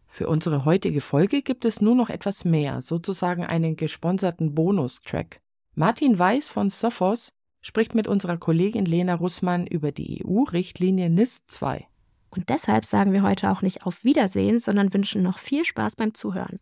Für 0.07 0.29
unsere 0.29 0.65
heutige 0.65 1.01
Folge 1.01 1.43
gibt 1.43 1.65
es 1.65 1.81
nur 1.81 1.97
noch 1.97 2.09
etwas 2.09 2.45
mehr, 2.45 2.81
sozusagen 2.81 3.45
einen 3.45 3.77
gesponserten 3.77 4.55
Bonustrack. 4.55 5.41
Martin 5.75 6.19
Weiß 6.19 6.51
von 6.51 6.71
Sophos 6.71 7.33
spricht 7.61 7.95
mit 7.95 8.07
unserer 8.07 8.37
Kollegin 8.37 8.85
Lena 8.85 9.15
Russmann 9.15 9.67
über 9.67 9.91
die 9.91 10.25
EU-Richtlinie 10.25 11.11
NIS 11.11 11.47
2. 11.47 11.87
Und 12.31 12.49
deshalb 12.49 12.85
sagen 12.85 13.13
wir 13.13 13.23
heute 13.23 13.51
auch 13.51 13.63
nicht 13.63 13.87
auf 13.87 14.05
Wiedersehen, 14.05 14.61
sondern 14.61 14.95
wünschen 14.95 15.23
noch 15.23 15.39
viel 15.39 15.65
Spaß 15.65 15.97
beim 15.97 16.15
Zuhören. 16.15 16.61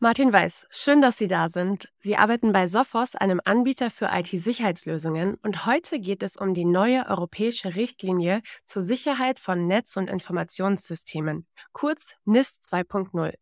Martin 0.00 0.32
Weiß, 0.32 0.68
schön, 0.70 1.00
dass 1.02 1.18
Sie 1.18 1.26
da 1.26 1.48
sind. 1.48 1.92
Sie 1.98 2.16
arbeiten 2.16 2.52
bei 2.52 2.68
Sophos, 2.68 3.16
einem 3.16 3.40
Anbieter 3.44 3.90
für 3.90 4.10
IT-Sicherheitslösungen, 4.12 5.34
und 5.42 5.66
heute 5.66 5.98
geht 5.98 6.22
es 6.22 6.36
um 6.36 6.54
die 6.54 6.64
neue 6.64 7.04
europäische 7.08 7.74
Richtlinie 7.74 8.42
zur 8.64 8.84
Sicherheit 8.84 9.40
von 9.40 9.66
Netz- 9.66 9.96
und 9.96 10.08
Informationssystemen, 10.08 11.48
kurz 11.72 12.14
NIS 12.26 12.60
2.0, 12.70 13.34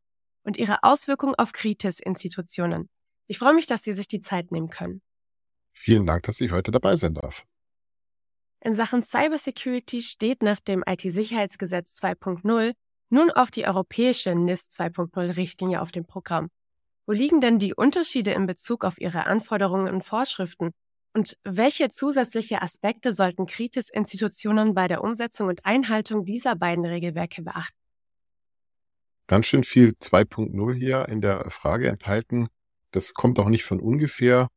und 0.44 0.56
ihre 0.56 0.82
Auswirkungen 0.82 1.34
auf 1.34 1.52
Kritis-Institutionen. 1.52 2.88
Ich 3.26 3.36
freue 3.36 3.52
mich, 3.52 3.66
dass 3.66 3.82
Sie 3.82 3.92
sich 3.92 4.08
die 4.08 4.20
Zeit 4.20 4.50
nehmen 4.50 4.70
können. 4.70 5.02
Vielen 5.74 6.06
Dank, 6.06 6.22
dass 6.22 6.40
ich 6.40 6.52
heute 6.52 6.70
dabei 6.70 6.96
sein 6.96 7.12
darf. 7.12 7.44
In 8.60 8.74
Sachen 8.74 9.02
Cybersecurity 9.02 10.00
steht 10.00 10.42
nach 10.42 10.60
dem 10.60 10.82
IT-Sicherheitsgesetz 10.86 12.00
2.0 12.02 12.72
nun 13.08 13.30
auf 13.30 13.50
die 13.50 13.66
europäische 13.66 14.34
NIS 14.34 14.68
2.0 14.70 15.36
Richtlinie 15.36 15.80
auf 15.80 15.92
dem 15.92 16.06
Programm. 16.06 16.48
Wo 17.06 17.12
liegen 17.12 17.40
denn 17.40 17.58
die 17.58 17.74
Unterschiede 17.74 18.32
in 18.32 18.46
Bezug 18.46 18.84
auf 18.84 19.00
ihre 19.00 19.26
Anforderungen 19.26 19.92
und 19.92 20.02
Vorschriften? 20.02 20.72
Und 21.14 21.38
welche 21.44 21.88
zusätzliche 21.88 22.60
Aspekte 22.60 23.12
sollten 23.12 23.46
Kritis-Institutionen 23.46 24.74
bei 24.74 24.88
der 24.88 25.02
Umsetzung 25.02 25.48
und 25.48 25.64
Einhaltung 25.64 26.24
dieser 26.24 26.56
beiden 26.56 26.84
Regelwerke 26.84 27.42
beachten? 27.42 27.78
Ganz 29.28 29.46
schön 29.46 29.64
viel 29.64 29.94
2.0 30.00 30.74
hier 30.74 31.08
in 31.08 31.20
der 31.20 31.48
Frage 31.50 31.88
enthalten. 31.88 32.48
Das 32.90 33.14
kommt 33.14 33.38
auch 33.38 33.48
nicht 33.48 33.64
von 33.64 33.80
ungefähr. 33.80 34.48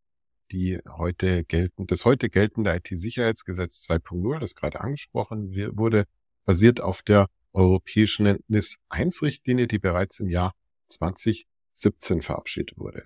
Die 0.51 0.79
heute 0.97 1.43
gelten, 1.43 1.85
das 1.85 2.05
heute 2.05 2.29
geltende 2.29 2.75
IT-Sicherheitsgesetz 2.75 3.85
2.0, 3.87 4.39
das 4.39 4.55
gerade 4.55 4.81
angesprochen 4.81 5.55
wurde, 5.77 6.05
basiert 6.45 6.81
auf 6.81 7.03
der 7.03 7.27
europäischen 7.53 8.39
NIS-1-Richtlinie, 8.47 9.67
die 9.67 9.79
bereits 9.79 10.19
im 10.19 10.29
Jahr 10.29 10.53
2017 10.89 12.21
verabschiedet 12.21 12.77
wurde. 12.77 13.05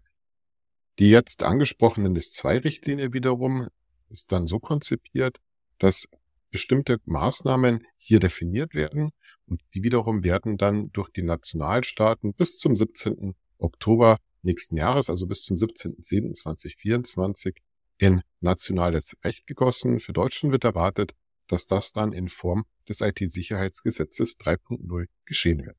Die 0.99 1.09
jetzt 1.09 1.43
angesprochene 1.43 2.09
NIS-2-Richtlinie 2.09 3.13
wiederum 3.13 3.67
ist 4.09 4.31
dann 4.31 4.45
so 4.45 4.59
konzipiert, 4.59 5.39
dass 5.79 6.07
bestimmte 6.51 6.99
Maßnahmen 7.05 7.87
hier 7.97 8.19
definiert 8.19 8.75
werden 8.75 9.11
und 9.47 9.61
die 9.73 9.81
wiederum 9.81 10.23
werden 10.23 10.57
dann 10.57 10.91
durch 10.91 11.09
die 11.09 11.23
Nationalstaaten 11.23 12.33
bis 12.35 12.59
zum 12.59 12.75
17. 12.75 13.33
Oktober 13.57 14.19
nächsten 14.43 14.77
Jahres, 14.77 15.09
also 15.09 15.25
bis 15.25 15.43
zum 15.43 15.57
17.10.2024 15.57 17.55
in 17.97 18.21
nationales 18.39 19.17
Recht 19.23 19.47
gegossen. 19.47 19.99
Für 19.99 20.13
Deutschland 20.13 20.51
wird 20.51 20.63
erwartet, 20.63 21.15
dass 21.47 21.67
das 21.67 21.91
dann 21.91 22.13
in 22.13 22.27
Form 22.27 22.65
des 22.87 23.01
IT-Sicherheitsgesetzes 23.01 24.37
3.0 24.39 25.07
geschehen 25.25 25.65
wird. 25.65 25.77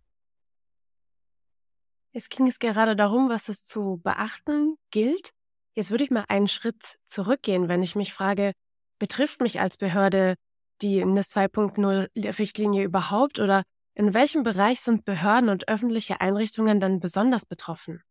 Es 2.12 2.28
ging 2.28 2.46
es 2.46 2.58
gerade 2.58 2.94
darum, 2.94 3.28
was 3.28 3.48
es 3.48 3.64
zu 3.64 4.00
beachten 4.02 4.76
gilt. 4.90 5.30
Jetzt 5.74 5.90
würde 5.90 6.04
ich 6.04 6.10
mal 6.10 6.24
einen 6.28 6.46
Schritt 6.46 6.98
zurückgehen, 7.06 7.68
wenn 7.68 7.82
ich 7.82 7.96
mich 7.96 8.12
frage, 8.12 8.52
betrifft 9.00 9.40
mich 9.40 9.60
als 9.60 9.76
Behörde 9.76 10.36
die 10.80 11.04
NIS 11.04 11.34
2.0 11.34 12.38
Richtlinie 12.38 12.84
überhaupt 12.84 13.40
oder 13.40 13.64
in 13.94 14.14
welchem 14.14 14.42
Bereich 14.42 14.80
sind 14.80 15.04
Behörden 15.04 15.48
und 15.48 15.68
öffentliche 15.68 16.20
Einrichtungen 16.20 16.80
dann 16.80 17.00
besonders 17.00 17.46
betroffen? 17.46 18.02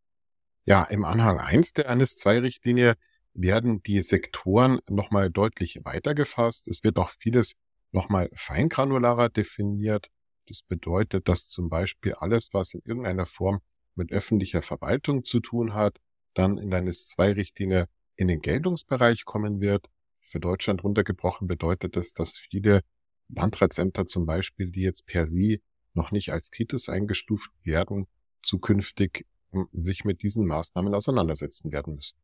Ja, 0.65 0.83
im 0.83 1.03
Anhang 1.03 1.39
1 1.39 1.73
der 1.73 1.93
NIS 1.95 2.15
2 2.15 2.39
Richtlinie 2.39 2.95
werden 3.33 3.81
die 3.83 4.01
Sektoren 4.01 4.79
nochmal 4.89 5.29
deutlich 5.29 5.81
weitergefasst. 5.83 6.67
Es 6.67 6.83
wird 6.83 6.97
auch 6.97 7.09
vieles 7.09 7.53
nochmal 7.91 8.29
feingranularer 8.33 9.29
definiert. 9.29 10.07
Das 10.47 10.61
bedeutet, 10.61 11.27
dass 11.27 11.47
zum 11.47 11.69
Beispiel 11.69 12.13
alles, 12.13 12.49
was 12.53 12.73
in 12.73 12.81
irgendeiner 12.85 13.25
Form 13.25 13.59
mit 13.95 14.11
öffentlicher 14.11 14.61
Verwaltung 14.61 15.23
zu 15.23 15.39
tun 15.39 15.73
hat, 15.73 15.99
dann 16.33 16.57
in 16.57 16.73
eine 16.73 16.85
NIS-2-Richtlinie 16.85 17.87
in 18.15 18.27
den 18.27 18.41
Geltungsbereich 18.41 19.25
kommen 19.25 19.61
wird. 19.61 19.87
Für 20.21 20.39
Deutschland 20.39 20.83
runtergebrochen 20.83 21.47
bedeutet 21.47 21.95
das, 21.95 22.13
dass 22.13 22.35
viele 22.35 22.81
Landratsämter 23.29 24.05
zum 24.05 24.25
Beispiel, 24.25 24.71
die 24.71 24.81
jetzt 24.81 25.05
per 25.05 25.27
se 25.27 25.57
noch 25.93 26.11
nicht 26.11 26.31
als 26.31 26.51
kritisch 26.51 26.89
eingestuft 26.89 27.51
werden, 27.63 28.07
zukünftig 28.41 29.25
hm, 29.51 29.67
sich 29.71 30.05
mit 30.05 30.23
diesen 30.23 30.45
Maßnahmen 30.47 30.93
auseinandersetzen 30.93 31.71
werden 31.71 31.95
müssen. 31.95 32.17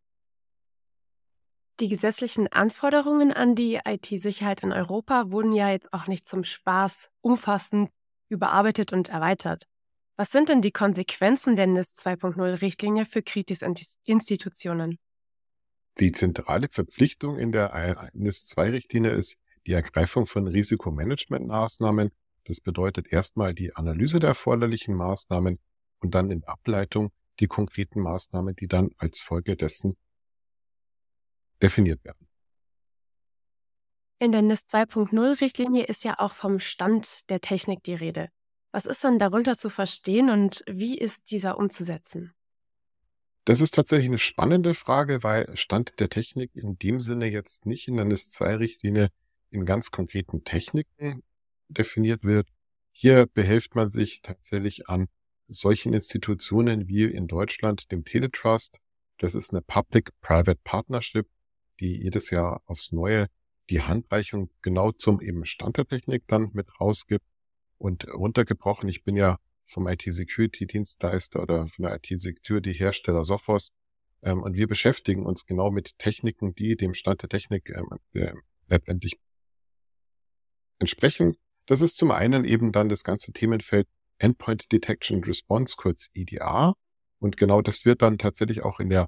Die 1.80 1.88
gesetzlichen 1.88 2.48
Anforderungen 2.50 3.32
an 3.32 3.56
die 3.56 3.80
IT-Sicherheit 3.86 4.64
in 4.64 4.74
Europa 4.74 5.32
wurden 5.32 5.54
ja 5.54 5.72
jetzt 5.72 5.94
auch 5.94 6.08
nicht 6.08 6.28
zum 6.28 6.44
Spaß 6.44 7.10
umfassend 7.22 7.90
überarbeitet 8.28 8.92
und 8.92 9.08
erweitert. 9.08 9.64
Was 10.18 10.32
sind 10.32 10.50
denn 10.50 10.62
die 10.62 10.74
Konsequenzen 10.74 11.56
der 11.56 11.68
NIS 11.68 11.94
2.0 11.96 12.62
Richtlinie 12.62 13.06
für 13.06 13.22
Kritis-Institutionen? 13.22 15.00
Die 16.00 16.12
zentrale 16.12 16.68
Verpflichtung 16.70 17.40
in 17.40 17.54
der 17.54 18.12
NIS 18.14 18.46
2 18.48 18.72
Richtlinie 18.72 19.12
ist 19.12 19.40
die 19.66 19.72
Ergreifung 19.72 20.26
von 20.26 20.48
Risikomanagementmaßnahmen. 20.48 22.10
Das 22.44 22.60
bedeutet 22.60 23.08
erstmal 23.08 23.54
die 23.54 23.74
Analyse 23.74 24.20
der 24.20 24.30
erforderlichen 24.30 24.96
Maßnahmen 24.96 25.60
und 26.00 26.14
dann 26.14 26.30
in 26.30 26.44
Ableitung 26.44 27.12
die 27.40 27.48
konkreten 27.48 28.02
Maßnahmen, 28.02 28.58
die 28.58 28.68
dann 28.68 28.90
als 28.98 29.22
Folge 29.22 29.56
dessen 29.56 29.96
definiert 31.62 32.04
werden. 32.04 32.28
In 34.20 34.32
der 34.32 34.42
NIST 34.42 34.74
2.0 34.74 35.42
Richtlinie 35.42 35.86
ist 35.86 36.04
ja 36.04 36.20
auch 36.20 36.34
vom 36.34 36.60
Stand 36.60 37.30
der 37.30 37.40
Technik 37.40 37.84
die 37.84 37.94
Rede. 37.94 38.30
Was 38.72 38.86
ist 38.86 39.04
dann 39.04 39.18
darunter 39.18 39.58
zu 39.58 39.70
verstehen 39.70 40.30
und 40.30 40.64
wie 40.68 40.98
ist 40.98 41.32
dieser 41.32 41.58
umzusetzen? 41.58 42.34
Das 43.46 43.62
ist 43.62 43.74
tatsächlich 43.74 44.08
eine 44.08 44.18
spannende 44.18 44.74
Frage, 44.76 45.24
weil 45.24 45.56
Stand 45.56 46.00
der 46.00 46.10
Technik 46.10 46.52
in 46.54 46.78
dem 46.78 47.00
Sinne 47.00 47.28
jetzt 47.28 47.66
nicht 47.66 47.88
in 47.88 47.96
der 47.96 48.06
NIST 48.06 48.34
2 48.34 48.56
Richtlinie 48.58 49.08
in 49.50 49.66
ganz 49.66 49.90
konkreten 49.90 50.44
Techniken 50.44 51.24
definiert 51.70 52.24
wird. 52.24 52.48
Hier 52.92 53.26
behilft 53.26 53.74
man 53.76 53.90
sich 53.90 54.22
tatsächlich 54.22 54.90
an 54.90 55.08
solchen 55.48 55.94
Institutionen 55.94 56.88
wie 56.88 57.06
in 57.06 57.28
Deutschland 57.28 57.92
dem 57.92 58.04
Teletrust. 58.04 58.80
Das 59.18 59.34
ist 59.34 59.52
eine 59.52 59.62
Public-Private 59.62 60.60
Partnership, 60.64 61.28
die 61.80 62.02
jedes 62.02 62.30
Jahr 62.30 62.62
aufs 62.66 62.92
Neue 62.92 63.28
die 63.70 63.82
Handreichung 63.82 64.50
genau 64.62 64.92
zum 64.92 65.22
eben 65.22 65.46
Stand 65.46 65.78
der 65.78 65.88
Technik 65.88 66.24
dann 66.28 66.50
mit 66.54 66.80
rausgibt 66.80 67.26
und 67.78 68.08
runtergebrochen. 68.08 68.90
Ich 68.90 69.04
bin 69.04 69.16
ja 69.16 69.38
vom 69.66 69.88
IT-Security-Dienstleister 69.88 71.42
oder 71.42 71.68
von 71.68 71.86
der 71.86 71.96
IT-Security-Hersteller 71.96 73.24
Sophos 73.24 73.72
ähm, 74.24 74.42
und 74.42 74.56
wir 74.56 74.68
beschäftigen 74.68 75.26
uns 75.26 75.46
genau 75.46 75.72
mit 75.72 75.98
Techniken, 76.00 76.56
die 76.56 76.76
dem 76.76 76.94
Stand 76.94 77.22
der 77.22 77.30
Technik 77.30 77.70
ähm, 77.70 77.90
äh, 78.14 78.34
letztendlich 78.68 79.20
entsprechen. 80.80 81.36
Das 81.68 81.82
ist 81.82 81.98
zum 81.98 82.12
einen 82.12 82.46
eben 82.46 82.72
dann 82.72 82.90
das 82.90 83.04
ganze 83.04 83.32
Themenfeld 83.32 83.88
Endpoint 84.18 84.72
Detection 84.72 85.24
Response, 85.24 85.76
kurz 85.78 86.10
EDR. 86.14 86.74
Und 87.20 87.38
genau 87.38 87.62
das 87.62 87.86
wird 87.86 88.02
dann 88.02 88.18
tatsächlich 88.18 88.64
auch 88.64 88.80
in 88.80 88.90
der 88.90 89.08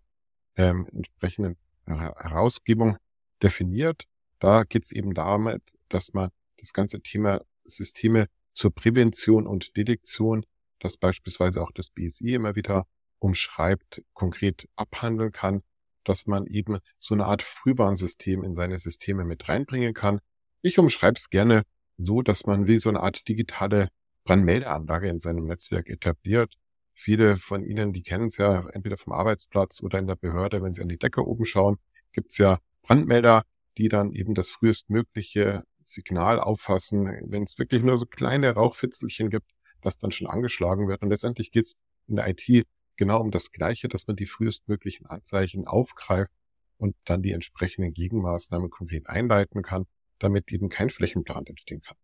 ähm, 0.55 0.87
entsprechenden 0.91 1.57
Herausgebung 1.85 2.97
definiert. 3.41 4.05
Da 4.39 4.63
geht 4.63 4.83
es 4.83 4.91
eben 4.91 5.13
damit, 5.13 5.61
dass 5.89 6.13
man 6.13 6.29
das 6.57 6.73
ganze 6.73 7.01
Thema 7.01 7.41
Systeme 7.63 8.27
zur 8.53 8.73
Prävention 8.73 9.47
und 9.47 9.75
Detektion, 9.77 10.45
das 10.79 10.97
beispielsweise 10.97 11.61
auch 11.61 11.71
das 11.71 11.89
BSI 11.89 12.35
immer 12.35 12.55
wieder 12.55 12.85
umschreibt, 13.19 14.03
konkret 14.13 14.67
abhandeln 14.75 15.31
kann, 15.31 15.61
dass 16.03 16.25
man 16.25 16.47
eben 16.47 16.79
so 16.97 17.13
eine 17.13 17.25
Art 17.25 17.43
Frühwarnsystem 17.43 18.43
in 18.43 18.55
seine 18.55 18.79
Systeme 18.79 19.23
mit 19.23 19.47
reinbringen 19.47 19.93
kann. 19.93 20.19
Ich 20.61 20.79
umschreibe 20.79 21.15
es 21.15 21.29
gerne 21.29 21.63
so, 21.97 22.21
dass 22.21 22.45
man 22.45 22.67
wie 22.67 22.79
so 22.79 22.89
eine 22.89 23.01
Art 23.01 23.27
digitale 23.27 23.89
Brandmeldeanlage 24.23 25.07
in 25.09 25.19
seinem 25.19 25.45
Netzwerk 25.45 25.89
etabliert. 25.89 26.55
Viele 27.03 27.37
von 27.37 27.63
Ihnen, 27.63 27.93
die 27.93 28.03
kennen 28.03 28.25
es 28.25 28.37
ja 28.37 28.69
entweder 28.73 28.95
vom 28.95 29.11
Arbeitsplatz 29.11 29.81
oder 29.81 29.97
in 29.97 30.05
der 30.05 30.15
Behörde, 30.15 30.61
wenn 30.61 30.71
Sie 30.71 30.83
an 30.83 30.87
die 30.87 30.99
Decke 30.99 31.25
oben 31.25 31.45
schauen, 31.45 31.79
gibt 32.11 32.29
es 32.29 32.37
ja 32.37 32.59
Brandmelder, 32.83 33.41
die 33.79 33.89
dann 33.89 34.11
eben 34.11 34.35
das 34.35 34.51
frühestmögliche 34.51 35.63
Signal 35.83 36.39
auffassen, 36.39 37.07
wenn 37.25 37.41
es 37.41 37.57
wirklich 37.57 37.81
nur 37.81 37.97
so 37.97 38.05
kleine 38.05 38.51
Rauchfitzelchen 38.51 39.31
gibt, 39.31 39.49
das 39.81 39.97
dann 39.97 40.11
schon 40.11 40.27
angeschlagen 40.27 40.87
wird. 40.87 41.01
Und 41.01 41.09
letztendlich 41.09 41.49
geht 41.49 41.65
es 41.65 41.73
in 42.05 42.17
der 42.17 42.27
IT 42.27 42.67
genau 42.97 43.19
um 43.19 43.31
das 43.31 43.49
Gleiche, 43.49 43.87
dass 43.87 44.05
man 44.05 44.15
die 44.15 44.27
frühestmöglichen 44.27 45.07
Anzeichen 45.07 45.65
aufgreift 45.65 46.31
und 46.77 46.95
dann 47.05 47.23
die 47.23 47.31
entsprechenden 47.31 47.93
Gegenmaßnahmen 47.93 48.69
konkret 48.69 49.09
einleiten 49.09 49.63
kann, 49.63 49.87
damit 50.19 50.51
eben 50.51 50.69
kein 50.69 50.91
Flächenplan 50.91 51.47
entstehen 51.47 51.81
kann. 51.81 51.97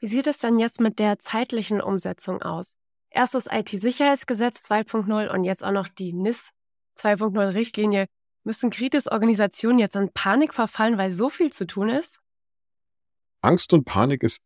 Wie 0.00 0.08
sieht 0.08 0.26
es 0.26 0.38
dann 0.38 0.58
jetzt 0.58 0.80
mit 0.80 0.98
der 0.98 1.20
zeitlichen 1.20 1.80
Umsetzung 1.80 2.42
aus? 2.42 2.76
Erst 3.16 3.34
das 3.34 3.46
IT-Sicherheitsgesetz 3.50 4.70
2.0 4.70 5.28
und 5.28 5.44
jetzt 5.44 5.64
auch 5.64 5.72
noch 5.72 5.88
die 5.88 6.12
NIS 6.12 6.50
2.0 6.98 7.54
Richtlinie. 7.54 8.08
Müssen 8.44 8.68
Kritis-Organisationen 8.68 9.78
jetzt 9.78 9.96
in 9.96 10.12
Panik 10.12 10.52
verfallen, 10.52 10.98
weil 10.98 11.10
so 11.10 11.30
viel 11.30 11.50
zu 11.50 11.66
tun 11.66 11.88
ist? 11.88 12.20
Angst 13.40 13.72
und 13.72 13.86
Panik 13.86 14.22
ist 14.22 14.42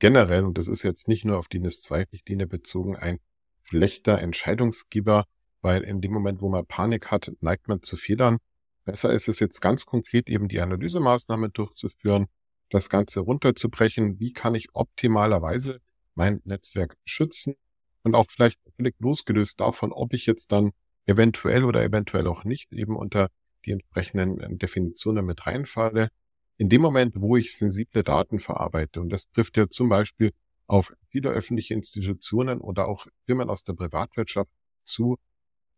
generell, 0.00 0.44
und 0.44 0.58
das 0.58 0.66
ist 0.66 0.82
jetzt 0.82 1.06
nicht 1.06 1.24
nur 1.24 1.38
auf 1.38 1.46
die 1.46 1.60
NIS-2-Richtlinie 1.60 2.48
bezogen, 2.48 2.96
ein 2.96 3.20
schlechter 3.62 4.18
Entscheidungsgeber, 4.18 5.22
weil 5.60 5.82
in 5.82 6.00
dem 6.00 6.12
Moment, 6.12 6.40
wo 6.40 6.48
man 6.48 6.66
Panik 6.66 7.12
hat, 7.12 7.30
neigt 7.38 7.68
man 7.68 7.82
zu 7.82 7.96
Fehlern. 7.96 8.38
Besser 8.84 9.12
ist 9.12 9.28
es 9.28 9.38
jetzt 9.38 9.60
ganz 9.60 9.86
konkret 9.86 10.28
eben 10.28 10.48
die 10.48 10.60
Analysemaßnahme 10.60 11.50
durchzuführen, 11.50 12.26
das 12.68 12.90
Ganze 12.90 13.20
runterzubrechen. 13.20 14.18
Wie 14.18 14.32
kann 14.32 14.56
ich 14.56 14.70
optimalerweise 14.72 15.78
mein 16.16 16.40
Netzwerk 16.42 16.96
schützen? 17.04 17.54
Und 18.02 18.14
auch 18.14 18.26
vielleicht 18.28 18.58
völlig 18.76 18.94
losgelöst 18.98 19.60
davon, 19.60 19.92
ob 19.92 20.14
ich 20.14 20.26
jetzt 20.26 20.52
dann 20.52 20.72
eventuell 21.06 21.64
oder 21.64 21.82
eventuell 21.82 22.26
auch 22.26 22.44
nicht 22.44 22.72
eben 22.72 22.96
unter 22.96 23.28
die 23.64 23.72
entsprechenden 23.72 24.40
äh, 24.40 24.56
Definitionen 24.56 25.24
mit 25.24 25.46
reinfalle. 25.46 26.08
In 26.56 26.68
dem 26.68 26.82
Moment, 26.82 27.14
wo 27.16 27.36
ich 27.36 27.56
sensible 27.56 28.02
Daten 28.02 28.38
verarbeite, 28.38 29.00
und 29.00 29.10
das 29.10 29.24
trifft 29.30 29.56
ja 29.56 29.68
zum 29.68 29.88
Beispiel 29.88 30.32
auf 30.66 30.92
viele 31.08 31.30
öffentliche 31.30 31.74
Institutionen 31.74 32.60
oder 32.60 32.88
auch 32.88 33.06
Firmen 33.26 33.48
aus 33.48 33.62
der 33.62 33.72
Privatwirtschaft 33.74 34.50
zu, 34.84 35.16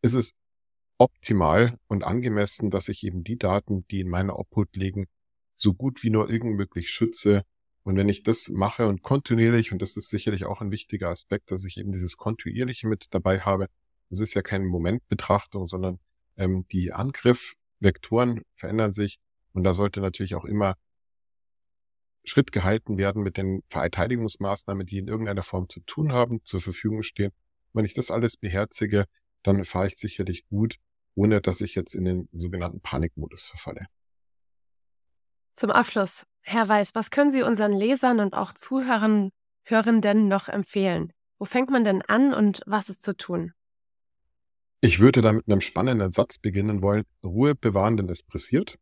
ist 0.02 0.14
es 0.14 0.32
optimal 0.98 1.78
und 1.86 2.04
angemessen, 2.04 2.70
dass 2.70 2.88
ich 2.88 3.04
eben 3.04 3.24
die 3.24 3.38
Daten, 3.38 3.86
die 3.88 4.00
in 4.00 4.08
meiner 4.08 4.38
Obhut 4.38 4.74
liegen, 4.74 5.06
so 5.54 5.74
gut 5.74 6.02
wie 6.02 6.10
nur 6.10 6.30
irgend 6.30 6.56
möglich 6.56 6.90
schütze. 6.90 7.44
Und 7.82 7.96
wenn 7.96 8.08
ich 8.08 8.22
das 8.22 8.48
mache 8.50 8.86
und 8.86 9.02
kontinuierlich, 9.02 9.72
und 9.72 9.80
das 9.80 9.96
ist 9.96 10.10
sicherlich 10.10 10.44
auch 10.44 10.60
ein 10.60 10.70
wichtiger 10.70 11.08
Aspekt, 11.08 11.50
dass 11.50 11.64
ich 11.64 11.78
eben 11.78 11.92
dieses 11.92 12.16
kontinuierliche 12.16 12.86
mit 12.86 13.06
dabei 13.10 13.40
habe, 13.40 13.68
das 14.10 14.20
ist 14.20 14.34
ja 14.34 14.42
keine 14.42 14.66
Momentbetrachtung, 14.66 15.66
sondern 15.66 15.98
ähm, 16.36 16.66
die 16.72 16.92
Angriffvektoren 16.92 18.42
verändern 18.54 18.92
sich 18.92 19.18
und 19.52 19.64
da 19.64 19.74
sollte 19.74 20.00
natürlich 20.00 20.34
auch 20.34 20.44
immer 20.44 20.76
Schritt 22.24 22.52
gehalten 22.52 22.98
werden 22.98 23.22
mit 23.22 23.36
den 23.36 23.62
Verteidigungsmaßnahmen, 23.68 24.86
die 24.86 24.98
in 24.98 25.08
irgendeiner 25.08 25.42
Form 25.42 25.68
zu 25.68 25.80
tun 25.80 26.12
haben, 26.12 26.44
zur 26.44 26.60
Verfügung 26.60 27.02
stehen. 27.02 27.32
Wenn 27.72 27.84
ich 27.84 27.94
das 27.94 28.10
alles 28.10 28.36
beherzige, 28.36 29.06
dann 29.42 29.64
fahre 29.64 29.88
ich 29.88 29.96
sicherlich 29.96 30.46
gut, 30.48 30.76
ohne 31.14 31.40
dass 31.40 31.60
ich 31.60 31.74
jetzt 31.74 31.94
in 31.94 32.04
den 32.04 32.28
sogenannten 32.32 32.80
Panikmodus 32.80 33.44
verfalle. 33.44 33.86
Zum 35.54 35.70
Abschluss, 35.70 36.26
Herr 36.42 36.68
Weiß, 36.68 36.94
was 36.94 37.10
können 37.10 37.30
Sie 37.30 37.42
unseren 37.42 37.72
Lesern 37.72 38.20
und 38.20 38.34
auch 38.34 38.52
Zuhörern, 38.52 39.30
Hörenden 39.64 40.28
noch 40.28 40.48
empfehlen? 40.48 41.12
Wo 41.38 41.44
fängt 41.44 41.70
man 41.70 41.84
denn 41.84 42.02
an 42.02 42.34
und 42.34 42.62
was 42.66 42.88
ist 42.88 43.02
zu 43.02 43.16
tun? 43.16 43.52
Ich 44.80 44.98
würde 44.98 45.20
da 45.20 45.32
mit 45.32 45.46
einem 45.46 45.60
spannenden 45.60 46.10
Satz 46.10 46.38
beginnen 46.38 46.82
wollen. 46.82 47.04
Ruhe 47.22 47.54
bewahren, 47.54 47.96
denn 47.96 48.08
es 48.08 48.22
pressiert. 48.22 48.78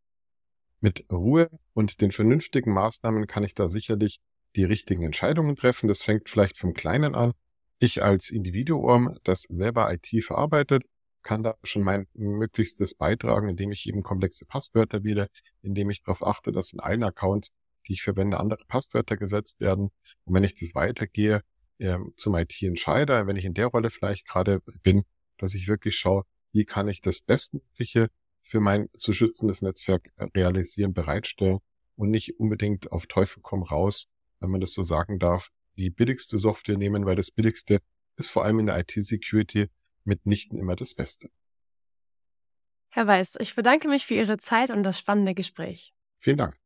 Mit 0.79 1.05
Ruhe 1.11 1.49
und 1.73 2.01
den 2.01 2.11
vernünftigen 2.11 2.73
Maßnahmen 2.73 3.27
kann 3.27 3.43
ich 3.43 3.53
da 3.53 3.67
sicherlich 3.67 4.19
die 4.55 4.63
richtigen 4.63 5.03
Entscheidungen 5.03 5.55
treffen. 5.55 5.87
Das 5.87 6.01
fängt 6.01 6.29
vielleicht 6.29 6.57
vom 6.57 6.73
Kleinen 6.73 7.15
an. 7.15 7.33
Ich 7.79 8.01
als 8.03 8.29
Individuum, 8.29 9.17
das 9.23 9.43
selber 9.43 9.91
IT 9.93 10.23
verarbeitet, 10.23 10.83
kann 11.21 11.43
da 11.43 11.55
schon 11.63 11.83
mein 11.83 12.07
Möglichstes 12.13 12.95
beitragen, 12.95 13.49
indem 13.49 13.71
ich 13.71 13.87
eben 13.87 14.03
komplexe 14.03 14.45
Passwörter 14.45 15.03
wähle, 15.03 15.27
indem 15.61 15.89
ich 15.89 16.01
darauf 16.03 16.25
achte, 16.25 16.51
dass 16.51 16.73
in 16.73 16.79
allen 16.79 17.03
Accounts, 17.03 17.49
die 17.87 17.93
ich 17.93 18.03
verwende, 18.03 18.39
andere 18.39 18.63
Passwörter 18.67 19.17
gesetzt 19.17 19.59
werden. 19.59 19.89
Und 20.25 20.33
wenn 20.33 20.43
ich 20.43 20.53
das 20.53 20.75
weitergehe 20.75 21.41
äh, 21.79 21.97
zum 22.15 22.35
IT-Entscheider, 22.35 23.27
wenn 23.27 23.35
ich 23.35 23.45
in 23.45 23.53
der 23.53 23.67
Rolle 23.67 23.89
vielleicht 23.89 24.27
gerade 24.27 24.61
bin, 24.83 25.03
dass 25.37 25.53
ich 25.53 25.67
wirklich 25.67 25.97
schaue, 25.97 26.23
wie 26.51 26.65
kann 26.65 26.87
ich 26.87 27.01
das 27.01 27.21
Bestmögliche 27.21 28.09
für 28.41 28.59
mein 28.59 28.89
zu 28.95 29.13
schützendes 29.13 29.61
Netzwerk 29.61 30.09
äh, 30.17 30.25
realisieren, 30.35 30.93
bereitstellen 30.93 31.59
und 31.95 32.09
nicht 32.09 32.39
unbedingt 32.39 32.91
auf 32.91 33.07
Teufel 33.07 33.41
komm 33.41 33.63
raus, 33.63 34.05
wenn 34.39 34.49
man 34.49 34.61
das 34.61 34.73
so 34.73 34.83
sagen 34.83 35.19
darf, 35.19 35.49
die 35.77 35.89
billigste 35.89 36.37
Software 36.37 36.77
nehmen, 36.77 37.05
weil 37.05 37.15
das 37.15 37.31
billigste 37.31 37.79
ist 38.17 38.29
vor 38.29 38.43
allem 38.43 38.59
in 38.59 38.65
der 38.67 38.79
IT-Security 38.79 39.67
mitnichten 40.03 40.57
immer 40.57 40.75
das 40.75 40.95
Beste. 40.95 41.29
Herr 42.89 43.07
Weiß, 43.07 43.37
ich 43.39 43.55
bedanke 43.55 43.87
mich 43.87 44.05
für 44.05 44.15
Ihre 44.15 44.37
Zeit 44.37 44.71
und 44.71 44.83
das 44.83 44.97
spannende 44.97 45.35
Gespräch. 45.35 45.93
Vielen 46.19 46.37
Dank. 46.37 46.57